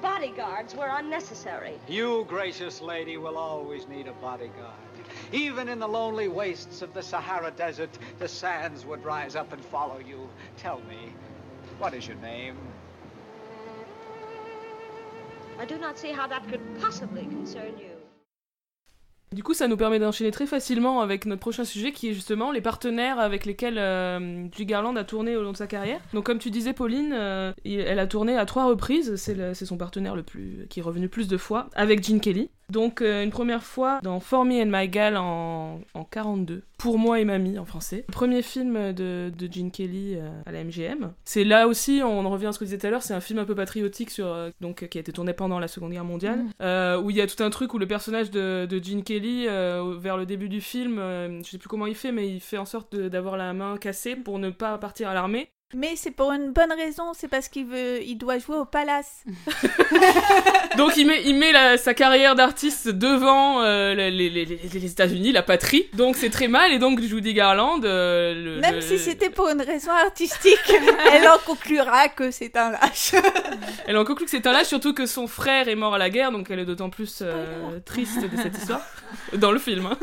[0.00, 1.74] bodyguards were unnecessary.
[1.88, 4.74] You, gracious lady, will always need a bodyguard.
[5.32, 9.64] Even in the lonely wastes of the Sahara Desert, the sands would rise up and
[9.64, 10.28] follow you.
[10.56, 11.11] Tell me,
[11.80, 12.54] what is your name?
[15.60, 17.88] I do not see how that could possibly concern you.
[19.32, 22.50] Du coup, ça nous permet d'enchaîner très facilement avec notre prochain sujet qui est justement
[22.52, 26.00] les partenaires avec lesquels euh, Judy Garland a tourné au long de sa carrière.
[26.12, 29.78] Donc, comme tu disais, Pauline, euh, il- elle a tourné à trois reprises, c'est son
[29.78, 32.50] partenaire le plus, qui est revenu plus de fois, avec Gene Kelly.
[32.70, 36.98] Donc, euh, une première fois dans For Me and My Gal en, en 42, Pour
[36.98, 38.04] moi et mamie en français.
[38.10, 41.12] Premier film de, de Gene Kelly euh, à la MGM.
[41.24, 43.14] C'est là aussi, on en revient à ce que je disais tout à l'heure, c'est
[43.14, 45.92] un film un peu patriotique sur, euh, donc, qui a été tourné pendant la Seconde
[45.92, 48.82] Guerre mondiale, euh, où il y a tout un truc où le personnage de, de
[48.82, 52.40] Gene Kelly, vers le début du film, je sais plus comment il fait, mais il
[52.40, 55.50] fait en sorte d'avoir la main cassée pour ne pas partir à l'armée.
[55.74, 59.24] Mais c'est pour une bonne raison, c'est parce qu'il veut, il doit jouer au Palace.
[60.76, 64.84] Donc il met, il met la- sa carrière d'artiste devant euh, les, les- les- les
[64.86, 65.86] États-Unis, la patrie.
[65.94, 67.80] Donc c'est très mal, et donc Judy Garland.
[67.84, 70.58] euh, le- Même le- si c'était pour une raison artistique,
[71.12, 73.12] elle en conclura que c'est un lâche.
[73.86, 76.08] Elle en conclut que c'est un lâche, surtout que son frère est mort à la
[76.10, 78.80] guerre, donc elle est d'autant plus euh, triste de cette histoire.
[79.34, 79.98] Dans le film, hein,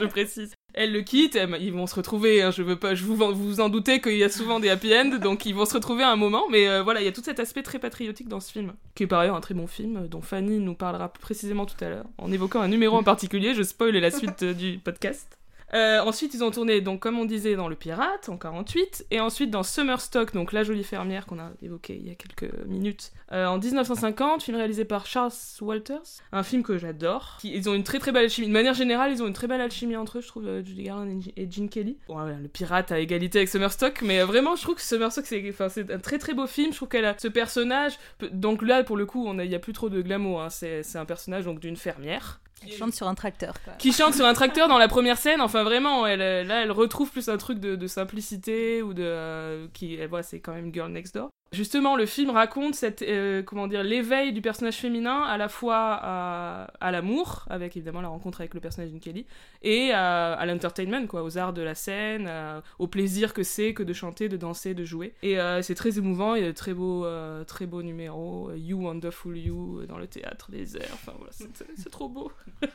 [0.00, 0.52] je précise.
[0.78, 3.70] Elle le quitte, ils vont se retrouver, hein, je veux pas, je vous, vous en
[3.70, 6.16] doutez qu'il y a souvent des happy end, donc ils vont se retrouver à un
[6.16, 8.74] moment, mais euh, voilà, il y a tout cet aspect très patriotique dans ce film,
[8.94, 11.82] qui est par ailleurs un très bon film, euh, dont Fanny nous parlera précisément tout
[11.82, 15.38] à l'heure, en évoquant un numéro en particulier, je spoil la suite euh, du podcast.
[15.74, 19.20] Euh, ensuite, ils ont tourné, donc comme on disait, dans Le Pirate en 48, et
[19.20, 23.12] ensuite dans Summerstock, donc La Jolie Fermière qu'on a évoqué il y a quelques minutes,
[23.32, 27.38] euh, en 1950, film réalisé par Charles Walters, un film que j'adore.
[27.42, 28.46] Ils ont une très très belle alchimie.
[28.46, 30.84] De manière générale, ils ont une très belle alchimie entre eux, je trouve, euh, Judy
[30.84, 31.98] Garland et Gene Kelly.
[32.08, 35.26] Bon, ouais, le Pirate à égalité avec Summerstock, mais euh, vraiment, je trouve que Summerstock,
[35.26, 36.70] c'est un très très beau film.
[36.72, 37.98] Je trouve qu'elle a ce personnage.
[38.32, 40.42] Donc là, pour le coup, il y a plus trop de glamour.
[40.42, 40.50] hein.
[40.50, 43.54] C'est c'est un personnage donc d'une fermière Elle chante sur un tracteur.
[43.64, 43.74] Quoi.
[43.74, 45.40] qui chante sur un tracteur dans la première scène.
[45.40, 49.02] Enfin, vraiment, elle, euh, là, elle retrouve plus un truc de, de simplicité ou de.
[49.04, 51.30] euh, qui, elle voit, c'est quand même Girl Next Door.
[51.52, 55.76] Justement, le film raconte cette, euh, comment dire, l'éveil du personnage féminin à la fois
[56.02, 59.24] à, à l'amour, avec évidemment la rencontre avec le personnage de Kelly,
[59.62, 63.74] et à, à l'entertainment, quoi, aux arts de la scène, à- au plaisir que c'est
[63.74, 65.14] que de chanter, de danser, de jouer.
[65.22, 68.50] Et euh, c'est très émouvant, il y a de très beaux, euh, très beaux numéros,
[68.56, 72.32] You Wonderful You, euh, dans le théâtre des airs, enfin voilà, c'est- trop beau.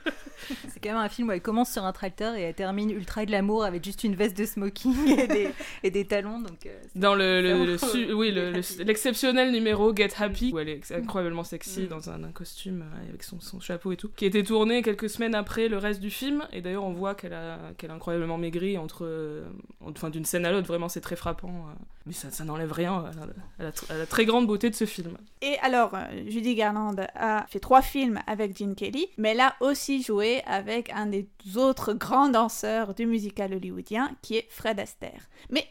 [0.69, 3.26] C'est quand même un film où elle commence sur un tracteur et elle termine ultra
[3.28, 5.49] de l'amour avec juste une veste de smoking et des,
[5.84, 6.39] et des talons.
[6.39, 8.61] Donc, Dans le, le- le vraiment, su- oui, le-.
[8.80, 11.88] L'exceptionnel numéro Get Happy, où elle est ex- incroyablement sexy Mm.
[11.88, 14.82] dans un, un costume euh, avec son, son chapeau et tout, qui a été tourné
[14.82, 16.45] quelques semaines après le reste du film.
[16.51, 19.43] Et d'ailleurs, on voit qu'elle a, qu'elle a incroyablement maigri entre, euh,
[19.82, 20.68] enfin, d'une scène à l'autre.
[20.68, 21.49] Vraiment, c'est très frappant.
[21.70, 21.74] euh.
[22.07, 23.22] Mais ça, ça n'enlève rien à la,
[23.59, 25.18] à la tr- à la très grande beauté de ce film.
[25.43, 25.95] Et alors,
[26.28, 30.91] Judy Garland a fait trois films avec Gene Kelly, mais elle a aussi joué avec
[30.93, 35.22] un des autres grands danseurs du musical hollywoodien, qui est Fred Astaire.
[35.51, 35.66] Mais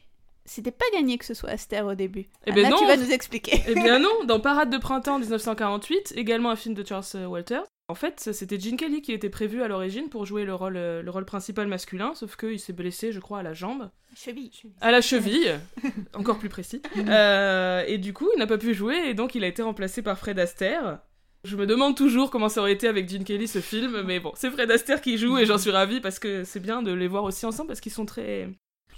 [0.51, 2.27] c'était pas gagné que ce soit Astaire au début.
[2.45, 2.79] Eh ben Anna, non.
[2.79, 3.63] tu vas nous expliquer.
[3.69, 7.63] Eh bien non, dans Parade de printemps 1948, également un film de Charles Walters.
[7.87, 11.03] En fait, c'était Gene Kelly qui était prévu à l'origine pour jouer le rôle, euh,
[11.03, 13.91] le rôle principal masculin, sauf qu'il s'est blessé, je crois, à la jambe.
[14.17, 14.51] Cheville.
[14.81, 15.61] À la cheville,
[16.15, 16.83] encore plus précis.
[17.09, 20.03] Euh, et du coup, il n'a pas pu jouer, et donc il a été remplacé
[20.03, 20.99] par Fred Astaire.
[21.45, 24.33] Je me demande toujours comment ça aurait été avec Gene Kelly ce film, mais bon,
[24.35, 27.09] c'est Fred Astaire qui joue, et j'en suis ravie parce que c'est bien de les
[27.09, 28.49] voir aussi ensemble, parce qu'ils sont très...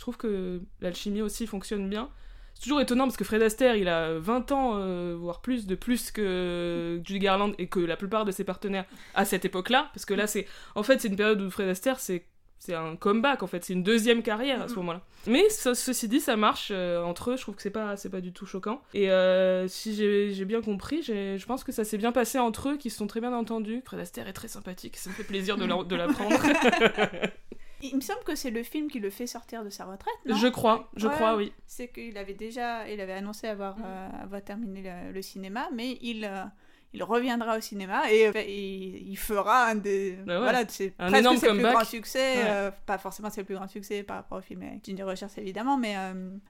[0.03, 2.09] Je trouve que l'alchimie aussi fonctionne bien.
[2.55, 5.76] C'est toujours étonnant parce que Fred Astaire, il a 20 ans, euh, voire plus, de
[5.76, 8.84] plus que Judy Garland et que la plupart de ses partenaires
[9.14, 9.90] à cette époque-là.
[9.94, 10.48] Parce que là, c'est.
[10.74, 12.26] En fait, c'est une période où Fred Astaire, c'est.
[12.59, 15.03] C'est un comeback en fait, c'est une deuxième carrière à ce moment-là.
[15.28, 18.09] Mais ce- ceci dit, ça marche euh, entre eux, je trouve que c'est pas, c'est
[18.11, 18.80] pas du tout choquant.
[18.94, 22.76] Et euh, si j'ai bien compris, je pense que ça s'est bien passé entre eux,
[22.76, 23.82] qui se sont très bien entendus.
[23.84, 26.36] Fred Astaire est très sympathique, ça me fait plaisir de la- de l'apprendre.
[27.83, 30.37] Il me semble que c'est le film qui le fait sortir de sa retraite, non?
[30.37, 31.14] Je crois, je Ouais.
[31.14, 31.53] crois, oui.
[31.66, 35.99] C'est qu'il avait déjà, il avait annoncé avoir, euh, avoir terminé le, le cinéma, mais
[36.01, 36.45] il, euh,
[36.93, 40.43] il reviendra au cinéma et euh, il, fera un des, Bah ouais.
[40.43, 42.45] voilà, c'est Un presque ses plus grands succès, Ouais.
[42.51, 45.97] euh, pas forcément ses plus grands succès par rapport au film Ginger Rogers évidemment, mais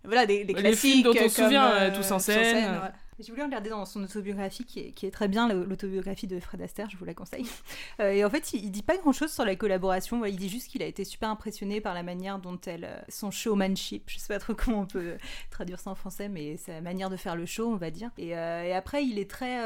[0.05, 2.65] voilà des, des Les classiques films dont on se souvient, Tous en scène.
[2.77, 2.93] voilà.
[3.23, 6.97] Je voulais regarder dans son autobiographie qui est, très bien, l'autobiographie de Fred Astaire, je
[6.97, 7.47] vous la conseille.
[8.01, 10.49] Euh, et en fait, il, il dit pas grand chose sur la collaboration, il dit
[10.49, 12.85] juste qu'il a été super impressionné par la manière dont elle.
[12.85, 15.17] euh, son showmanship, je sais pas trop comment on peut
[15.51, 18.11] traduire ça en français, mais sa manière de faire le show, on va dire.
[18.19, 19.63] Et, euh, après, il est très.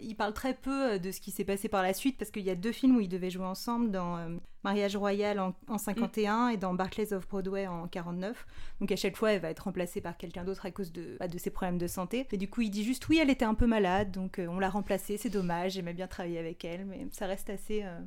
[0.00, 2.50] il parle très peu de ce qui s'est passé par la suite, parce qu'il y
[2.50, 4.18] a deux films où ils devaient jouer ensemble dans.
[4.64, 8.46] Mariage Royal en, en 51 et dans Barclays of Broadway en 49.
[8.80, 11.28] Donc à chaque fois, elle va être remplacée par quelqu'un d'autre à cause de, bah,
[11.28, 12.26] de ses problèmes de santé.
[12.32, 14.58] Et du coup, il dit juste oui, elle était un peu malade, donc euh, on
[14.58, 17.82] l'a remplacée, c'est dommage, j'aimais bien travailler avec elle, mais ça reste assez...
[17.84, 17.98] euh,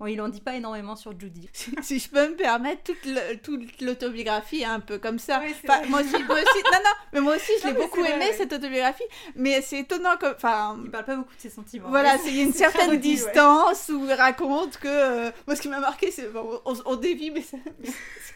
[0.00, 1.48] Bon, il en dit pas énormément sur Judy.
[1.82, 5.40] si je peux me permettre, toute, le- toute l'autobiographie est un peu comme ça.
[5.44, 8.12] Oui, Enfin, moi aussi, moi aussi, non, non, mais moi aussi, je l'ai beaucoup vrai,
[8.12, 9.02] aimé cette autobiographie,
[9.34, 11.88] mais c'est étonnant comme, enfin, Il parle pas beaucoup de ses sentiments.
[11.88, 12.98] Voilà, il y a une certaine ouais.
[12.98, 14.86] distance où il raconte que.
[14.88, 16.28] euh, moi, ce qui m'a marqué, c'est.
[16.32, 17.58] bon, on, on dévie, mais c'est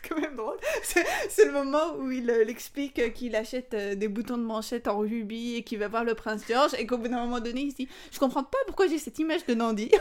[0.09, 0.57] quand même drôle.
[0.83, 4.99] C'est le moment où il, euh, explique qu'il achète euh, des boutons de manchette en
[4.99, 7.71] rubis et qu'il va voir le prince George et qu'au bout d'un moment donné, il
[7.71, 9.91] se dit Je comprends pas pourquoi j'ai cette image de Nandi.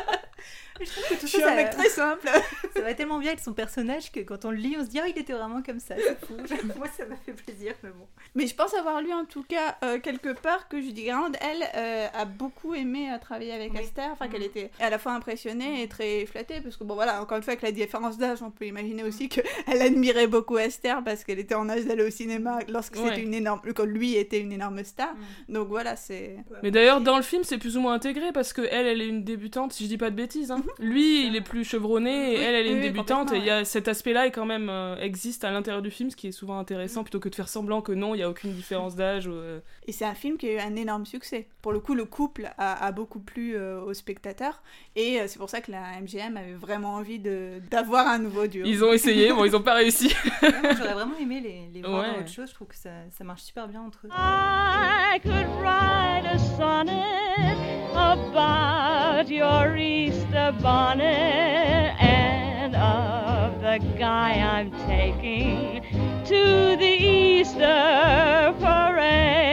[0.85, 2.27] Je trouve que tout Je ça, suis un ça- mec très simple.
[2.75, 4.99] ça va tellement bien avec son personnage que quand on le lit, on se dit
[4.99, 6.35] ah, il était vraiment comme ça, c'est fou.
[6.77, 8.07] Moi, ça m'a fait plaisir, mais bon.
[8.35, 11.63] Mais je pense avoir lu en tout cas euh, quelque part que Judy Garland, elle,
[11.75, 13.79] euh, a beaucoup aimé euh, travailler avec Oui.
[13.81, 14.47] Esther, enfin qu'elle Mhm.
[14.47, 17.51] était à la fois impressionnée et très flattée, parce que bon voilà, encore une fois
[17.53, 21.55] avec la différence d'âge, on peut imaginer aussi qu'elle admirait beaucoup Esther parce qu'elle était
[21.55, 23.09] en âge d'aller au cinéma lorsque Ouais.
[23.09, 25.13] c'était une énorme, quand lui était une énorme star.
[25.47, 25.53] Mm.
[25.53, 26.37] Donc voilà, c'est.
[26.63, 29.07] Mais d'ailleurs, dans le film, c'est plus ou moins intégré parce que elle, elle est
[29.07, 30.51] une débutante, si je dis pas de bêtises.
[30.51, 30.63] hein.
[30.79, 33.31] Lui, il est plus chevronné et Oui, elle, elle est une oui, débutante.
[33.33, 36.09] Et il y a cet aspect-là, est quand même euh, existe à l'intérieur du film,
[36.09, 38.29] ce qui est souvent intéressant plutôt que de faire semblant que non, il y a
[38.29, 39.27] aucune différence d'âge.
[39.27, 41.47] ou, euh, Et c'est un film qui a eu un énorme succès.
[41.61, 44.63] Pour le coup, le couple a, a beaucoup plu euh, aux spectateurs
[44.95, 48.47] et euh, c'est pour ça que la MGM avait vraiment envie de d'avoir un nouveau
[48.47, 48.63] duo.
[48.65, 50.13] Ils ont essayé, bon, ils ont pas réussi.
[50.41, 52.13] Ouais, J'aurais vraiment aimé les, les voir Ouais.
[52.13, 52.49] dans autre chose.
[52.49, 54.09] Je trouve que ça, ça marche super bien entre eux.
[54.11, 65.83] I could write a sonnet about your Easter bonnet and of the guy I'm taking
[66.25, 69.51] to the Easter parade.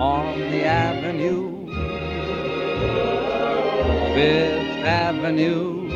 [0.00, 1.66] on the avenue,
[4.14, 5.90] Fifth Avenue.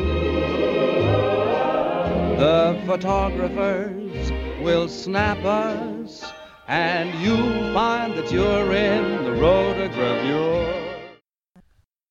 [2.37, 4.31] The photographers
[4.61, 6.23] will snap us,
[6.67, 10.85] and you'll find that you're in the rotogravure.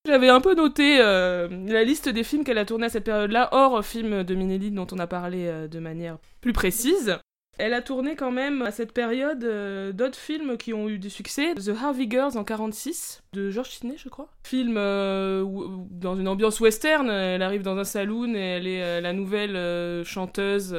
[0.07, 3.49] J'avais un peu noté euh, la liste des films qu'elle a tourné à cette période-là,
[3.53, 7.19] hors film de Minelli dont on a parlé euh, de manière plus précise.
[7.59, 11.11] Elle a tourné quand même à cette période euh, d'autres films qui ont eu du
[11.11, 11.55] succès.
[11.55, 14.29] The Harvey Girls en 46, de George Sidney, je crois.
[14.43, 17.09] Film euh, où- dans une ambiance western.
[17.11, 20.73] Elle arrive dans un saloon et elle est euh, la nouvelle chanteuse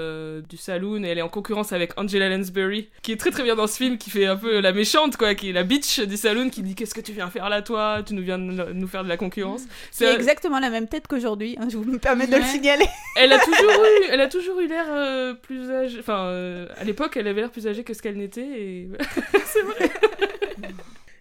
[0.50, 3.56] du saloon et elle est en concurrence avec Angela Lansbury, qui est très très bien
[3.56, 6.18] dans ce film, qui fait un peu la méchante, quoi, qui est la bitch du
[6.18, 8.02] saloon, qui dit Qu'est-ce que tu viens faire là, toi?
[8.06, 9.64] Tu nous viens de nous faire de la concurrence.
[9.92, 12.86] C'est exactement la même tête qu'aujourd'hui, hein, je vous me permets de le signaler.
[13.16, 16.00] elle a toujours eu, elle a toujours eu l'air plus âgée.
[16.00, 18.42] Enfin, euh, à l'époque, elle avait l'air plus âgée que ce qu'elle n'était.
[18.42, 18.90] Et
[19.46, 19.90] c'est vrai.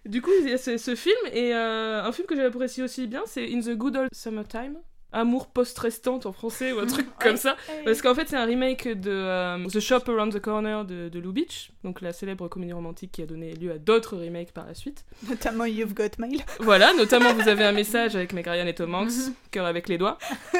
[0.05, 2.83] du coup, il y a ce, ce film et euh, un film que j'ai apprécié
[2.83, 4.77] aussi bien, c'est In the Good Old Summertime.
[5.11, 7.55] Amour post-restante en français ou un truc comme ça.
[7.85, 11.19] Parce qu'en fait, c'est un remake de euh, The Shop Around the Corner de, de
[11.19, 14.65] Lou Beach, donc la célèbre comédie romantique qui a donné lieu à d'autres remakes par
[14.67, 15.05] la suite.
[15.29, 16.41] Notamment You've Got Mail.
[16.59, 19.97] Voilà, notamment vous avez un message avec Meg Ryan et Tom Hanks, cœur avec les
[19.97, 20.17] doigts.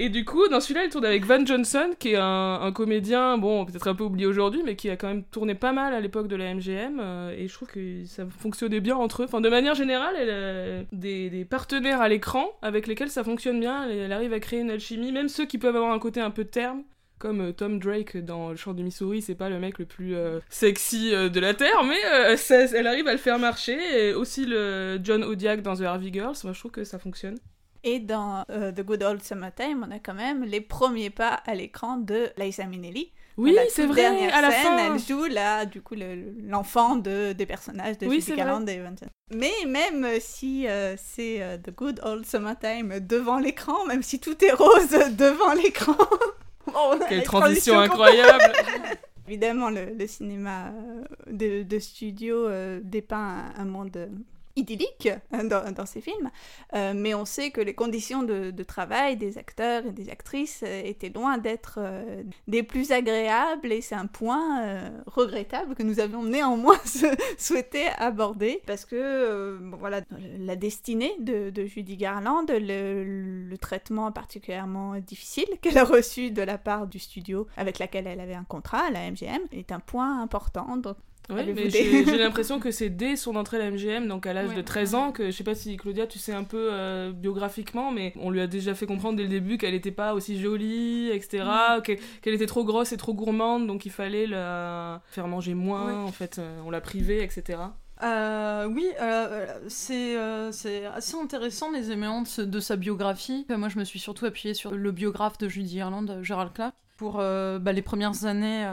[0.00, 3.64] Et du coup, dans celui-là, elle tourne avec Van Johnson, qui est un, comédien, bon,
[3.64, 6.28] peut-être un peu oublié aujourd'hui, mais qui a quand même tourné pas mal à l'époque
[6.28, 7.00] de la MGM.
[7.00, 9.24] euh, et je trouve que ça fonctionnait bien entre eux.
[9.24, 13.58] Enfin, de manière générale, elle a des, des partenaires à l'écran avec lesquels ça fonctionne
[13.58, 13.88] bien.
[13.90, 16.44] Elle, arrive à créer une alchimie, même ceux qui peuvent avoir un côté un peu
[16.44, 16.84] terme.
[17.18, 20.14] Comme euh, Tom Drake dans Le Chant du Missouri, c'est pas le mec le plus
[20.14, 22.36] euh, sexy euh, de la Terre, mais euh,
[22.72, 23.76] elle arrive à le faire marcher.
[23.96, 27.36] Et aussi le John Odiak dans The Harvey Girls, moi je trouve que ça fonctionne.
[27.84, 31.54] Et dans euh, The Good Old Summertime, on a quand même les premiers pas à
[31.54, 33.12] l'écran de Liza Minnelli.
[33.36, 34.94] Oui, c'est vrai, dernière à la scène, fin.
[34.94, 38.78] elle joue là, du coup, le- l'enfant de, des personnages de Oui, Judy Garland et
[38.78, 39.06] Johnson.
[39.32, 44.44] Mais même si euh, c'est euh, The Good Old Summertime devant l'écran, même si tout
[44.44, 45.94] est rose devant l'écran.
[47.08, 48.52] Quelle transition incroyable
[49.28, 50.72] Évidemment, le, le cinéma
[51.30, 54.10] de, de studio euh, dépeint un, un monde
[54.58, 56.30] idyllique hein, dans, ces films,
[56.74, 60.82] Euh, mais on sait que les conditions de, travail des acteurs et des actrices euh,
[60.84, 66.22] étaient loin d'être euh, des plus agréables et c'est un point regrettable que nous avions
[66.22, 66.78] néanmoins
[67.38, 70.00] souhaité aborder parce que voilà
[70.38, 76.86] la destinée de, Judy Garland, le, traitement particulièrement difficile qu'elle a reçu de la part
[76.86, 80.66] du studio avec laquelle elle avait un contrat, la MGM, est un point important.
[81.30, 84.50] Oui, mais j'ai l'impression que c'est dès son entrée à la MGM, donc à l'âge
[84.50, 84.56] Ouais.
[84.56, 87.90] de 13 ans, que je sais pas si Claudia, tu sais un peu euh, biographiquement,
[87.92, 91.10] mais on lui a déjà fait comprendre dès le début qu'elle était pas aussi jolie,
[91.10, 91.44] etc.,
[91.84, 95.86] qu'elle qu'elle était trop grosse et trop gourmande, donc il fallait la faire manger moins,
[95.86, 96.08] Ouais.
[96.08, 97.58] en fait, euh, on l'a privée, etc.
[98.02, 100.50] Euh, oui, euh, c'est euh,
[100.94, 103.44] assez intéressant les éléments de, sa biographie.
[103.50, 107.14] Moi, je me suis surtout appuyée sur le biographe de Judy euh, Gerald Clark, pour
[107.18, 108.66] bah, les premières années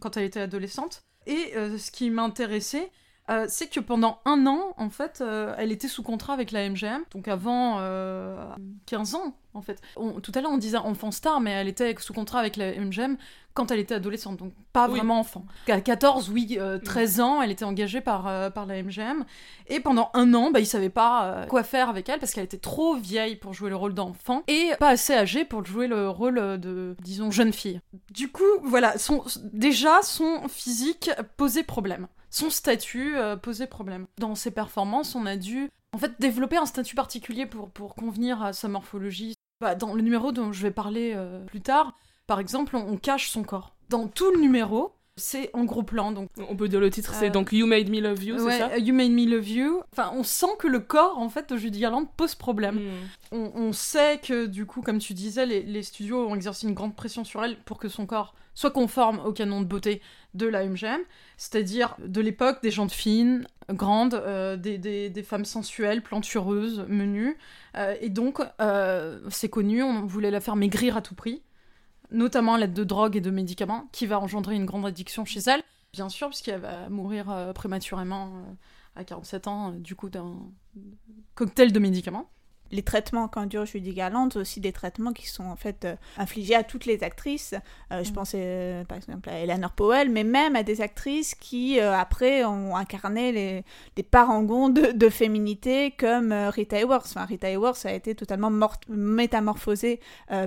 [0.00, 1.02] quand elle était adolescente.
[1.26, 2.90] Et euh, ce qui m'intéressait,
[3.30, 6.68] euh, c'est que pendant un an, en fait, euh, elle était sous contrat avec la
[6.68, 8.44] MGM, donc avant euh,
[8.86, 9.80] 15 ans, en fait.
[9.96, 12.72] On- tout à l'heure, on disait enfant star, mais elle était sous contrat avec la
[12.74, 13.16] MGM
[13.54, 14.96] quand elle était adolescente, donc pas Oui.
[14.96, 15.44] vraiment enfant.
[15.68, 19.24] À 14, oui, euh, 13 ans, elle était engagée par, euh, par la MGM,
[19.68, 22.44] et pendant un an, bah, ils savaient pas euh, quoi faire avec elle, parce qu'elle
[22.44, 26.08] était trop vieille pour jouer le rôle d'enfant, et pas assez âgée pour jouer le
[26.08, 27.80] rôle euh, de, disons, jeune fille.
[28.10, 32.08] Du coup, voilà, son, déjà, son physique posait problème.
[32.32, 34.06] Son statut euh, posait problème.
[34.18, 38.42] Dans ses performances, on a dû en fait développer un statut particulier pour, pour convenir
[38.42, 39.34] à sa morphologie.
[39.60, 41.94] Bah, dans le numéro dont je vais parler euh, plus tard,
[42.26, 43.76] par exemple, on, on cache son corps.
[43.90, 47.26] Dans tout le numéro, c'est en gros plan, donc On peut dire le titre, c'est
[47.26, 49.82] Euh, donc You Made Me Love You, ouais, c'est ça You Made Me Love You.
[49.92, 52.76] Enfin, on sent que le corps, en fait, de Judy Garland pose problème.
[52.76, 52.90] Mm.
[53.32, 56.72] On, on sait que, du coup, comme tu disais, les, les studios ont exercé une
[56.74, 60.00] grande pression sur elle pour que son corps soit conforme au canon de beauté
[60.34, 61.00] de la MGM,
[61.36, 67.36] c'est-à-dire de l'époque des gens de fines, grandes, euh, des, femmes sensuelles, plantureuses, menues.
[67.76, 71.42] Euh, et donc, euh, c'est connu, on voulait la faire maigrir à tout prix,
[72.10, 75.40] notamment à l'aide de drogues et de médicaments, qui va engendrer une grande addiction chez
[75.40, 78.32] elle, bien sûr, puisqu'elle va mourir prématurément
[78.96, 80.36] à 47 ans, du coup, d'un
[81.34, 82.30] cocktail de médicaments.
[82.72, 86.54] Les traitements qu'endure Judy Garland, c'est aussi des traitements qui sont en fait euh, infligés
[86.56, 87.54] à toutes les actrices.
[87.92, 88.14] Euh, Je Mm.
[88.14, 92.74] pense euh, par exemple à Eleanor Powell, mais même à des actrices qui après ont
[92.76, 93.64] incarné les,
[93.96, 97.06] des parangons de, de féminité comme Rita Hayworth.
[97.06, 98.50] Enfin, Rita Hayworth a été totalement
[98.88, 100.00] métamorphosée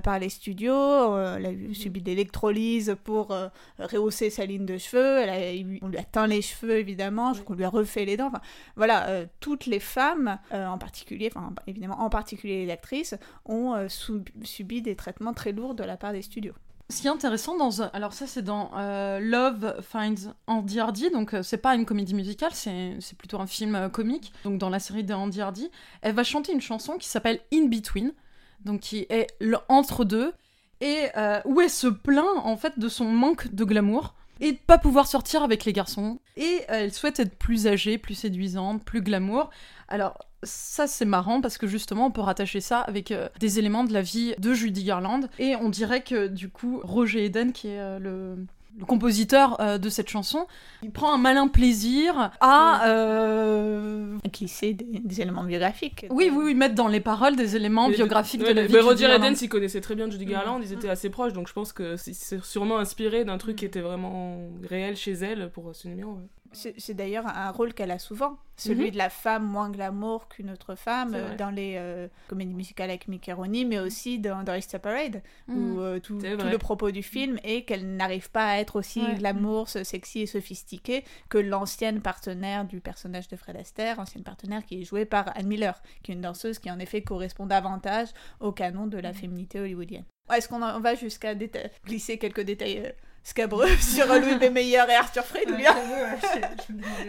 [0.04, 1.18] par les studios.
[1.18, 3.36] Elle a eu- subi de l'électrolyse pour
[3.80, 5.20] rehausser sa ligne de cheveux.
[5.22, 7.34] Elle a eu- on lui a teint les cheveux évidemment.
[7.34, 8.28] Je crois qu'on lui a refait les dents.
[8.28, 8.42] Enfin,
[8.76, 9.08] voilà,
[9.40, 14.96] toutes les femmes, en particulier, enfin évidemment en particulier les actrices, ont euh, subi des
[14.96, 16.54] traitements très lourds de la part des studios.
[16.90, 21.34] Ce qui est intéressant dans alors ça c'est dans euh, Love Finds Andy Hardy donc
[21.34, 24.78] euh, c'est pas une comédie musicale c'est plutôt un film euh, comique donc dans la
[24.78, 25.72] série de Andy Hardy
[26.04, 28.14] elle va chanter une chanson qui s'appelle In Between
[28.66, 29.26] donc qui est
[29.68, 30.32] entre deux
[30.80, 31.08] et
[31.46, 35.08] où elle se plaint en fait de son manque de glamour et de pas pouvoir
[35.08, 39.50] sortir avec les garçons et elle souhaite être plus âgée plus séduisante plus glamour
[39.88, 43.84] alors ça c'est marrant parce que justement on peut rattacher ça avec euh, des éléments
[43.84, 47.68] de la vie de Judy Garland et on dirait que du coup Roger Eden qui
[47.68, 48.38] est euh, le
[48.78, 50.48] le compositeur euh, de cette chanson,
[50.84, 56.06] il prend un malin plaisir à euh, Glisser des, des éléments biographiques.
[56.10, 58.68] oui oui oui mettre dans les paroles des éléments Mais- biographiques ouais, de la mais
[58.68, 59.24] vie de Judy Roger Garland.
[59.28, 61.96] Eden s'y connaissait très bien Judy Garland, ils étaient assez proches, donc je pense que
[61.96, 63.60] c'est- sûrement inspiré d'un truc Mm.
[63.60, 64.40] qui était vraiment
[64.70, 66.12] réel chez elle pour ce numéro.
[66.16, 66.28] ouais.
[66.56, 68.92] C'est d'ailleurs un rôle qu'elle a souvent, celui Mhm.
[68.92, 73.08] de la femme moins glamour qu'une autre femme euh, dans les euh, comédies musicales avec
[73.08, 75.58] Mickey Rooney, mais aussi dans, dans Easter Parade, Mhm.
[75.58, 79.02] où euh, tout, tout le propos du film est qu'elle n'arrive pas à être aussi
[79.02, 79.16] Ouais.
[79.16, 84.82] glamour, sexy et sophistiquée que l'ancienne partenaire du personnage de Fred Astaire, ancienne partenaire qui
[84.82, 88.08] est jouée par Anne Miller, qui est une danseuse qui en effet correspond davantage
[88.40, 90.06] au canon de la féminité hollywoodienne.
[90.34, 91.36] Est-ce qu'on va jusqu'à
[91.86, 92.94] glisser quelques détails
[93.26, 94.54] scabreux sur Louis B.
[94.54, 95.76] Mayer et Arthur Freed ou bien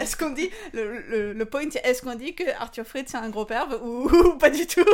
[0.00, 3.18] est-ce qu'on dit, le, le, le point, c'est est-ce qu'on dit que Arthur Freed c'est
[3.18, 4.84] un gros perve ou, ou pas du tout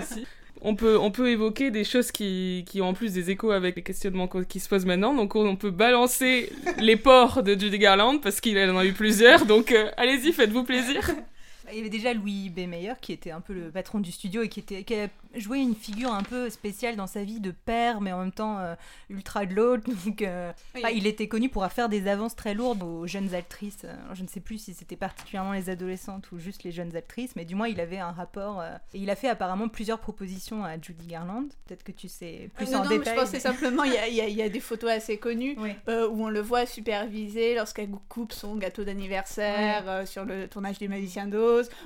[0.00, 0.26] aussi.
[0.62, 3.76] On peut, on peut évoquer des choses qui, qui ont en plus des échos avec
[3.76, 5.14] les questionnements qui se posent maintenant.
[5.14, 8.92] Donc on, on peut balancer les ports de Judy Garland parce qu'il en a eu
[8.94, 9.44] plusieurs.
[9.44, 11.10] Donc euh, allez-y, faites-vous plaisir.
[11.70, 12.60] Il y avait déjà Louis B.
[12.68, 15.58] Mayer qui était un peu le patron du studio et qui, était, qui a joué
[15.58, 18.74] une figure un peu spéciale dans sa vie de père, mais en même temps euh,
[19.10, 19.84] ultra de l'autre.
[20.06, 20.82] Donc, euh, Oui.
[20.84, 23.84] enfin, il était connu pour faire des avances très lourdes aux jeunes actrices.
[23.84, 27.36] Alors, je ne sais plus si c'était particulièrement les adolescentes ou juste les jeunes actrices,
[27.36, 28.60] mais du moins il avait un rapport.
[28.60, 31.44] euh, et il a fait apparemment plusieurs propositions à Judy Garland.
[31.66, 33.14] Peut-être que tu sais plus non, en non, mais détail.
[33.16, 35.72] je pensais simplement, il y a, y y des photos assez connues Oui.
[35.88, 40.78] euh, où on le voit superviser lorsqu'elle coupe son gâteau d'anniversaire euh, sur le tournage
[40.78, 41.26] du Magicien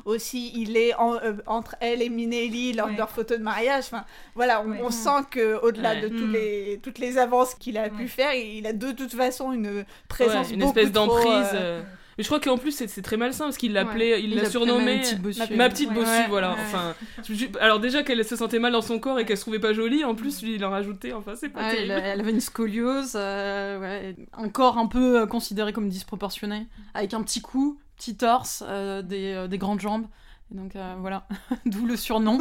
[0.04, 2.92] Aussi, il est en- euh, entre elle et Minelli lors Ouais.
[2.94, 3.84] de leur photo de mariage.
[3.86, 4.04] Enfin,
[4.34, 4.80] voilà, on, Ouais.
[4.82, 6.00] on sent que au-delà Ouais.
[6.02, 6.32] de tous Mm.
[6.32, 10.48] les, toutes les avances qu'il a pu faire, il a de toute façon une présence
[10.48, 11.48] Ouais, une beaucoup espèce d'emprise.
[11.54, 11.82] euh, euh,
[12.18, 14.22] Mais je crois qu'en plus, c'est très malsain parce qu'il l'appelait, Ouais.
[14.22, 15.54] il l'a surnommé même petite bossue.
[15.56, 16.26] ma petite bossue, Ouais.
[16.28, 16.50] voilà.
[16.50, 16.56] Ouais.
[16.66, 16.94] Enfin,
[17.26, 19.72] je- alors déjà qu'elle se sentait mal dans son corps et qu'elle se trouvait pas
[19.72, 21.14] jolie, en plus lui il en rajoutait.
[21.14, 21.92] Enfin, c'est pas elle, terrible.
[22.04, 27.22] elle avait une scoliose, euh, ouais, un corps un peu considéré comme disproportionné, avec un
[27.22, 30.06] petit cou, petit torse, euh, des, euh, des grandes jambes.
[30.52, 31.28] Et donc euh, voilà,
[31.66, 32.38] d'où le surnom.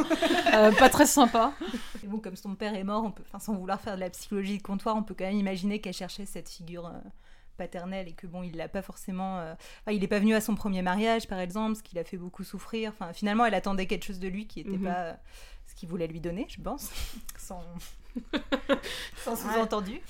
[0.78, 1.52] Pas très sympa.
[2.02, 4.10] Et bon, comme son père est mort, on peut, enfin, sans vouloir faire de la
[4.10, 6.90] psychologie de comptoir, on peut quand même imaginer qu'elle cherchait cette figure
[7.56, 9.38] paternelle et que bon, il l'a pas forcément.
[9.38, 9.52] euh,
[9.82, 12.16] enfin, il est pas venu à son premier mariage, par exemple, ce qui l'a fait
[12.16, 12.90] beaucoup souffrir.
[12.90, 14.84] Enfin, finalement, elle attendait quelque chose de lui qui n'était Mhm.
[14.84, 15.14] pas euh,
[15.68, 16.90] ce qu'il voulait lui donner, je pense,
[17.38, 17.62] sans,
[19.24, 20.00] sans sous-entendu.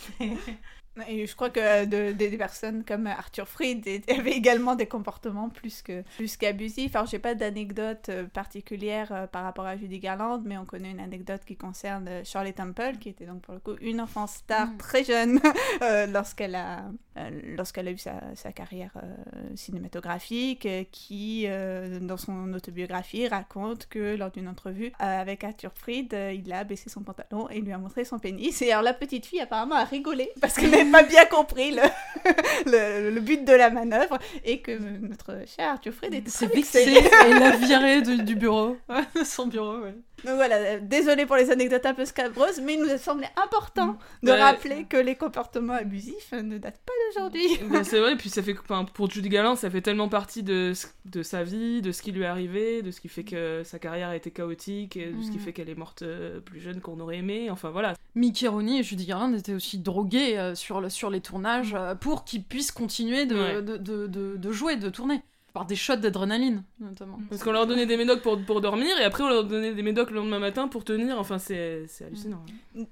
[1.09, 5.49] Et je crois que de- des des personnes comme Arthur Fried avaient également des comportements
[5.49, 6.95] plus que plus qu'abusifs.
[6.97, 10.91] Alors j'ai pas d'anecdote euh, particulière euh, par rapport à Judy Garland, mais on connaît
[10.91, 14.27] une anecdote qui concerne euh, Shirley Temple, qui était donc pour le coup une enfant
[14.27, 14.77] star Mm.
[14.79, 15.41] très jeune
[15.83, 16.83] euh, lorsqu'elle a
[17.17, 19.15] euh, lorsqu'elle a eu sa, sa carrière euh,
[19.57, 25.73] cinématographique, euh, qui euh, dans son autobiographie raconte que lors d'une entrevue euh, avec Arthur
[25.75, 28.61] Fried, euh, il a baissé son pantalon et lui a montré son pénis.
[28.63, 31.83] Et alors la petite fille apparemment a rigolé parce qu'elle n'avait pas bien compris le,
[32.67, 36.83] le, le but de la manœuvre et que notre cher C'est très vexé
[37.29, 38.77] et l'a viré du, du bureau,
[39.17, 39.79] de son bureau.
[39.81, 39.95] Ouais.
[40.25, 43.97] Donc voilà, désolé pour les anecdotes un peu scabreuses, mais il nous a semblé important
[44.23, 44.39] de Ouais.
[44.39, 47.49] rappeler que les comportements abusifs ne datent pas d'aujourd'hui.
[47.85, 50.75] C'est vrai, puis ça fait enfin, pour Judy Garland, ça fait tellement partie de,
[51.07, 53.79] de sa vie, de ce qui lui est arrivé, de ce qui fait que sa
[53.79, 55.43] carrière a été chaotique, et de ce qui Mhm.
[55.43, 57.49] fait qu'elle est morte euh, plus jeune qu'on aurait aimé.
[57.51, 57.95] Enfin voilà.
[58.15, 61.97] Mickey Rooney et Judy Garland étaient aussi drogués euh, sur, le, sur les tournages euh,
[61.97, 63.63] pour qu'ils puissent continuer de, Ouais.
[63.63, 65.23] de, de, de- de jouer, de tourner.
[65.53, 67.19] Par des shots d'adrénaline, notamment.
[67.29, 69.83] Parce qu'on leur donnait des médocs pour, pour dormir, et après on leur donnait des
[69.83, 71.19] médocs le lendemain matin pour tenir.
[71.19, 72.45] Enfin, c'est c'est hallucinant.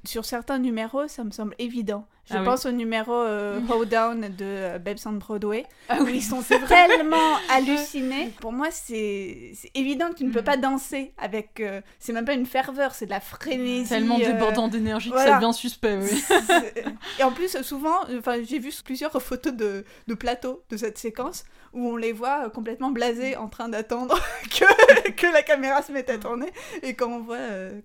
[0.04, 2.04] Sur certains numéros, ça me semble évident.
[2.30, 2.44] Je Ah oui.
[2.44, 6.42] pense au numéro euh, Hold Down de euh, Babes on Broadway, Ah où ils sont
[6.42, 8.32] tellement hallucinés.
[8.40, 10.44] Pour moi, c'est évident que tu ne peux Mm.
[10.44, 11.60] pas danser avec.
[11.60, 13.88] euh, c'est même pas une ferveur, c'est de la frénésie.
[13.88, 15.32] Tellement euh, débordant d'énergie que voilà.
[15.32, 16.22] ça devient suspect, oui.
[17.18, 17.96] Et en plus, souvent,
[18.42, 22.90] j'ai vu plusieurs photos de, de plateaux de cette séquence où on les voit complètement
[22.90, 24.18] blasés en train d'attendre
[24.50, 26.50] que, que la caméra se mette à tourner.
[26.82, 27.36] Et quand on voit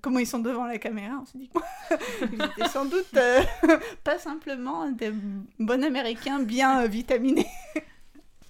[0.01, 1.49] comment ils sont devant la caméra, on se dit
[2.19, 3.07] qu'ils étaient sans doute
[4.03, 5.11] pas simplement des
[5.59, 7.47] bons américains bien euh, vitaminés.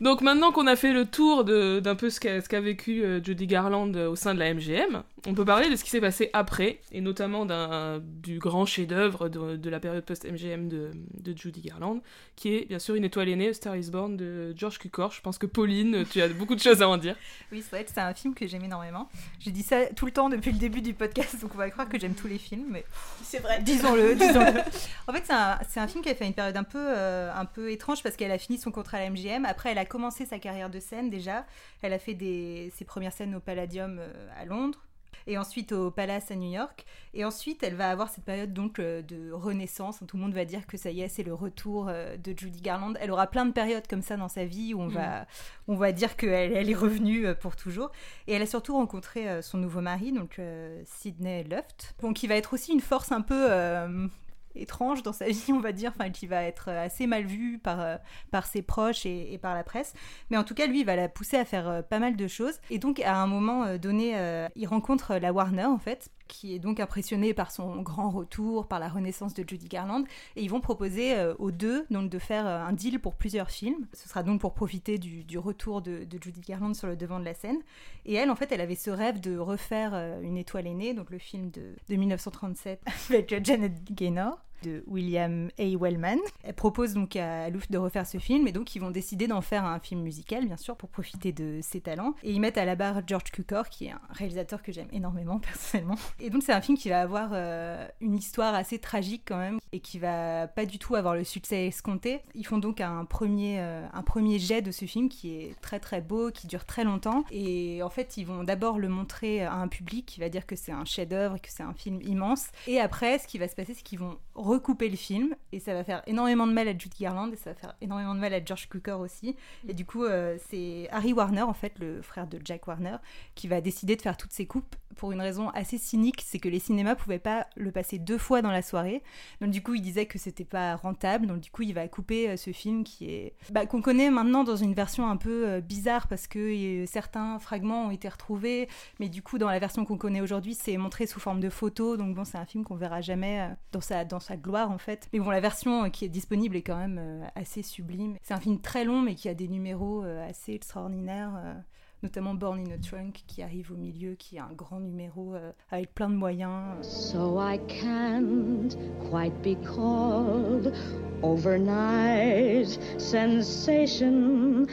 [0.03, 3.47] Donc maintenant qu'on a fait le tour de- d'un peu ce qu'a vécu euh, Judy
[3.47, 6.29] Garland euh, au sein de la MGM, on peut parler de ce qui s'est passé
[6.33, 10.91] après, et notamment d'un du grand chef-d'œuvre de, de la période post-MGM de,
[11.21, 12.01] de Judy Garland,
[12.35, 15.13] qui est bien sûr Une étoile aînée, Star is Born de George Cukor.
[15.13, 17.15] Je pense que Pauline, tu as beaucoup de choses à en dire.
[17.53, 19.07] Oui, c'est vrai que c'est un film que j'aime énormément.
[19.39, 21.87] J'ai dit ça tout le temps depuis le début du podcast, donc on va croire
[21.87, 22.83] que j'aime tous les films, mais
[23.23, 23.61] C'est vrai.
[23.61, 24.59] disons-le, disons-le.
[25.07, 27.31] En fait, c'est un, c'est un film qui a fait une période un peu, euh,
[27.33, 29.45] un peu étrange parce qu'elle a fini son contrat à la MGM.
[29.45, 31.45] Après, elle a commencé sa carrière de scène déjà.
[31.83, 34.83] Elle a fait des, ses premières scènes au Palladium euh, à Londres.
[35.27, 36.83] Et ensuite au Palace à New York.
[37.13, 39.99] Et ensuite, elle va avoir cette période donc euh, de renaissance.
[40.05, 42.59] Tout le monde va dire que ça y est, c'est le retour euh, de Judy
[42.59, 42.95] Garland.
[42.99, 45.27] Elle aura plein de périodes comme ça dans sa vie où on va,
[45.67, 47.91] on va dire qu'elle elle est revenue pour toujours.
[48.27, 50.41] Et elle a surtout rencontré son nouveau mari, donc
[50.85, 54.07] Sidney Luft, bon, qui va être aussi une force un peu euh,
[54.55, 57.79] étrange dans sa vie, on va dire, enfin, qui va être assez mal vu par,
[57.81, 57.97] euh,
[58.31, 59.93] par ses proches et, et par la presse.
[60.29, 62.27] Mais en tout cas, lui, il va la pousser à faire euh, pas mal de
[62.27, 62.59] choses.
[62.69, 64.13] Et donc, à un moment euh, donné,
[64.55, 68.79] il rencontre la Warner, en fait, qui est donc impressionné par son grand retour, par
[68.79, 70.03] la renaissance de Judy Garland.
[70.35, 73.51] Et ils vont proposer euh, aux deux donc, de faire euh, un deal pour plusieurs
[73.51, 73.85] films.
[73.93, 77.35] Ce sera donc pour profiter du, retour de, Judy Garland sur le devant de la
[77.35, 77.59] scène.
[78.05, 81.11] Et elle, en fait, elle avait ce rêve de refaire euh, Une étoile aînée, donc
[81.11, 84.39] le film de 1937 avec Janet Gaynor.
[84.63, 85.77] De William A.
[85.77, 86.17] Wellman.
[86.43, 89.41] Elle propose donc à Louf de refaire ce film et donc ils vont décider d'en
[89.41, 92.15] faire un film musical, bien sûr, pour profiter de ses talents.
[92.23, 95.39] Et ils mettent à la barre George Cukor, qui est un réalisateur que j'aime énormément
[95.39, 95.97] personnellement.
[96.19, 99.59] Et donc c'est un film qui va avoir euh, une histoire assez tragique quand même
[99.71, 102.21] et qui va pas du tout avoir le succès escompté.
[102.35, 105.79] Ils font donc un premier, euh, un premier jet de ce film qui est très
[105.79, 107.25] très beau, qui dure très longtemps.
[107.31, 110.55] Et en fait, ils vont d'abord le montrer à un public qui va dire que
[110.55, 112.47] c'est un chef-d'œuvre, que c'est un film immense.
[112.67, 114.17] Et après, ce qui va se passer, c'est qu'ils vont
[114.53, 117.51] recouper le film et ça va faire énormément de mal à Judy Garland et ça
[117.51, 119.35] va faire énormément de mal à George Cukor aussi.
[119.67, 122.97] Et du coup, euh, c'est Harry Warner, en fait, le frère de Jack Warner,
[123.35, 126.49] qui va décider de faire toutes ces coupes pour une raison assez cynique, c'est que
[126.49, 129.03] les cinémas pouvaient pas le passer deux fois dans la soirée.
[129.41, 131.27] Donc du coup, il disait que c'était pas rentable.
[131.27, 134.43] Donc du coup, il va couper euh, ce film qui est bah, qu'on connaît maintenant
[134.43, 138.67] dans une version un peu euh, bizarre parce que euh, certains fragments ont été retrouvés,
[138.99, 141.97] mais du coup, dans la version qu'on connaît aujourd'hui, c'est montré sous forme de photo.
[141.97, 145.09] Donc bon, c'est un film qu'on verra jamais dans sa dans sa gloire en fait.
[145.13, 148.17] Mais bon, la version qui est disponible est quand même assez sublime.
[148.21, 151.63] C'est un film très long, mais qui a des numéros assez extraordinaires.
[152.03, 155.35] Euh, notamment Born in a Trunk qui arrive au milieu, qui est un grand numéro
[155.35, 156.81] euh, avec plein de moyens.
[156.81, 158.75] So I can't
[159.09, 160.73] quite be called
[161.21, 164.67] overnight sensation,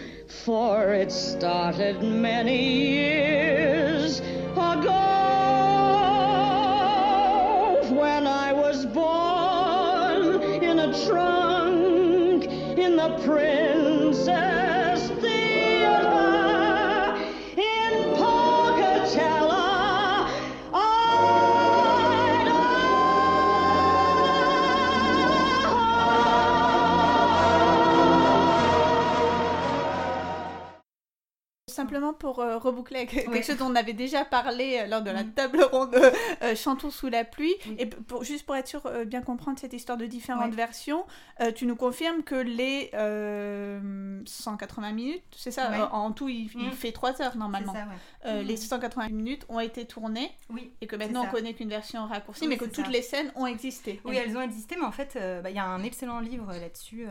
[0.44, 4.20] for it started many years
[4.52, 5.20] ago
[7.94, 12.46] when I was born in a trunk
[12.78, 14.69] in the Princess
[31.80, 33.42] Simplement pour euh, reboucler avec quelque Oui.
[33.42, 35.32] chose dont on avait déjà parlé euh, lors de la Mm.
[35.32, 35.94] table ronde
[36.42, 37.54] euh, Chantons sous la pluie.
[37.66, 37.76] Oui.
[37.78, 41.04] Et pour, juste pour être sûr, euh, bien comprendre cette histoire de différentes versions,
[41.54, 46.72] tu nous confirmes que les euh, 180 minutes, c'est ça En tout, il, il Mm.
[46.72, 47.72] fait 3 heures normalement.
[47.72, 47.86] Ça,
[48.26, 48.42] ouais.
[48.42, 48.46] Mm.
[48.46, 50.70] Les 180 minutes ont été tournées Oui.
[50.80, 52.90] et que maintenant on connaît qu'une version raccourcie, mais que toutes ça.
[52.90, 54.00] les scènes ont existé.
[54.04, 57.06] Oui, elles ont existé, mais en fait, bah, il y a un excellent livre là-dessus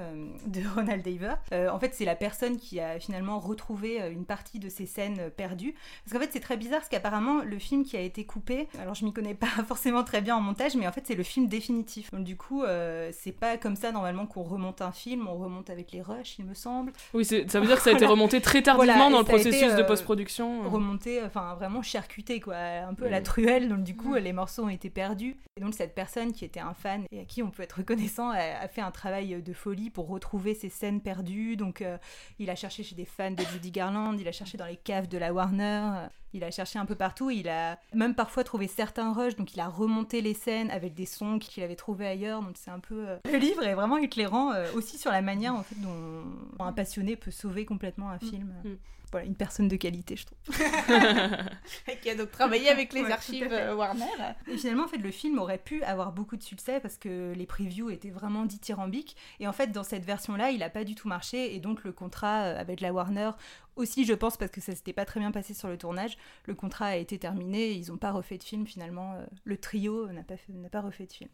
[0.45, 1.35] de Ronald Daver.
[1.71, 5.29] En fait, c'est la personne qui a finalement retrouvé une partie de ces scènes euh,
[5.29, 5.73] perdues.
[6.03, 8.95] Parce qu'en fait, c'est très bizarre, parce qu'apparemment, le film qui a été coupé, alors
[8.95, 11.47] je m'y connais pas forcément très bien en montage, mais en fait, c'est le film
[11.47, 12.11] définitif.
[12.11, 15.69] Donc du coup, euh, c'est pas comme ça normalement qu'on remonte un film, on remonte
[15.69, 16.91] avec les rushs, il me semble.
[17.13, 19.31] Oui, ça veut dire que ça a été remonté très tardivement Voilà, dans le été,
[19.33, 20.69] processus de euh, post-production.
[20.69, 23.23] remonté, enfin vraiment charcuté quoi, un peu à la Mm.
[23.23, 23.69] truelle.
[23.69, 25.35] Donc du coup, les morceaux ont été perdus.
[25.57, 28.29] Et donc cette personne qui était un fan et à qui on peut être reconnaissant
[28.29, 31.55] a, a fait un travail de folie pour retrouver ces scènes perdues.
[31.57, 31.97] Donc euh,
[32.39, 35.07] il a cherché chez des fans de Judy Garland, il a cherché dans les caves
[35.07, 37.29] de la Warner, il a cherché un peu partout.
[37.29, 41.05] Il a même parfois trouvé certains rushs, donc il a remonté les scènes avec des
[41.05, 42.41] sons qu'il avait trouvés ailleurs.
[42.41, 45.55] Donc c'est un peu euh, le livre est vraiment éclairant euh, aussi sur la manière
[45.55, 46.23] en fait dont
[46.59, 48.53] un passionné peut sauver complètement un film.
[48.63, 48.75] Mm.
[49.11, 50.37] Voilà, une personne de qualité, je trouve.
[52.01, 54.05] qui a donc travaillé avec les Ouais, archives euh, Warner.
[54.47, 57.45] Et finalement, en fait, le film aurait pu avoir beaucoup de succès parce que les
[57.45, 59.15] previews étaient vraiment dithyrambiques.
[59.39, 61.55] Et en fait, dans cette version-là, il n'a pas du tout marché.
[61.55, 63.31] Et donc, le contrat euh, avec la Warner,
[63.75, 66.53] aussi, je pense, parce que ça s'était pas très bien passé sur le tournage, le
[66.53, 67.71] contrat a été terminé.
[67.71, 69.13] Ils n'ont pas refait de film finalement.
[69.15, 71.29] Euh, Le trio n'a pas, fait- n'a pas refait de film.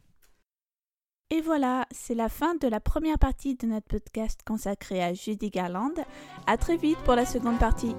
[1.31, 5.49] Et voilà, c'est la fin de la première partie de notre podcast consacré à Judy
[5.49, 5.95] Garland.
[6.45, 7.95] À très vite pour la seconde partie.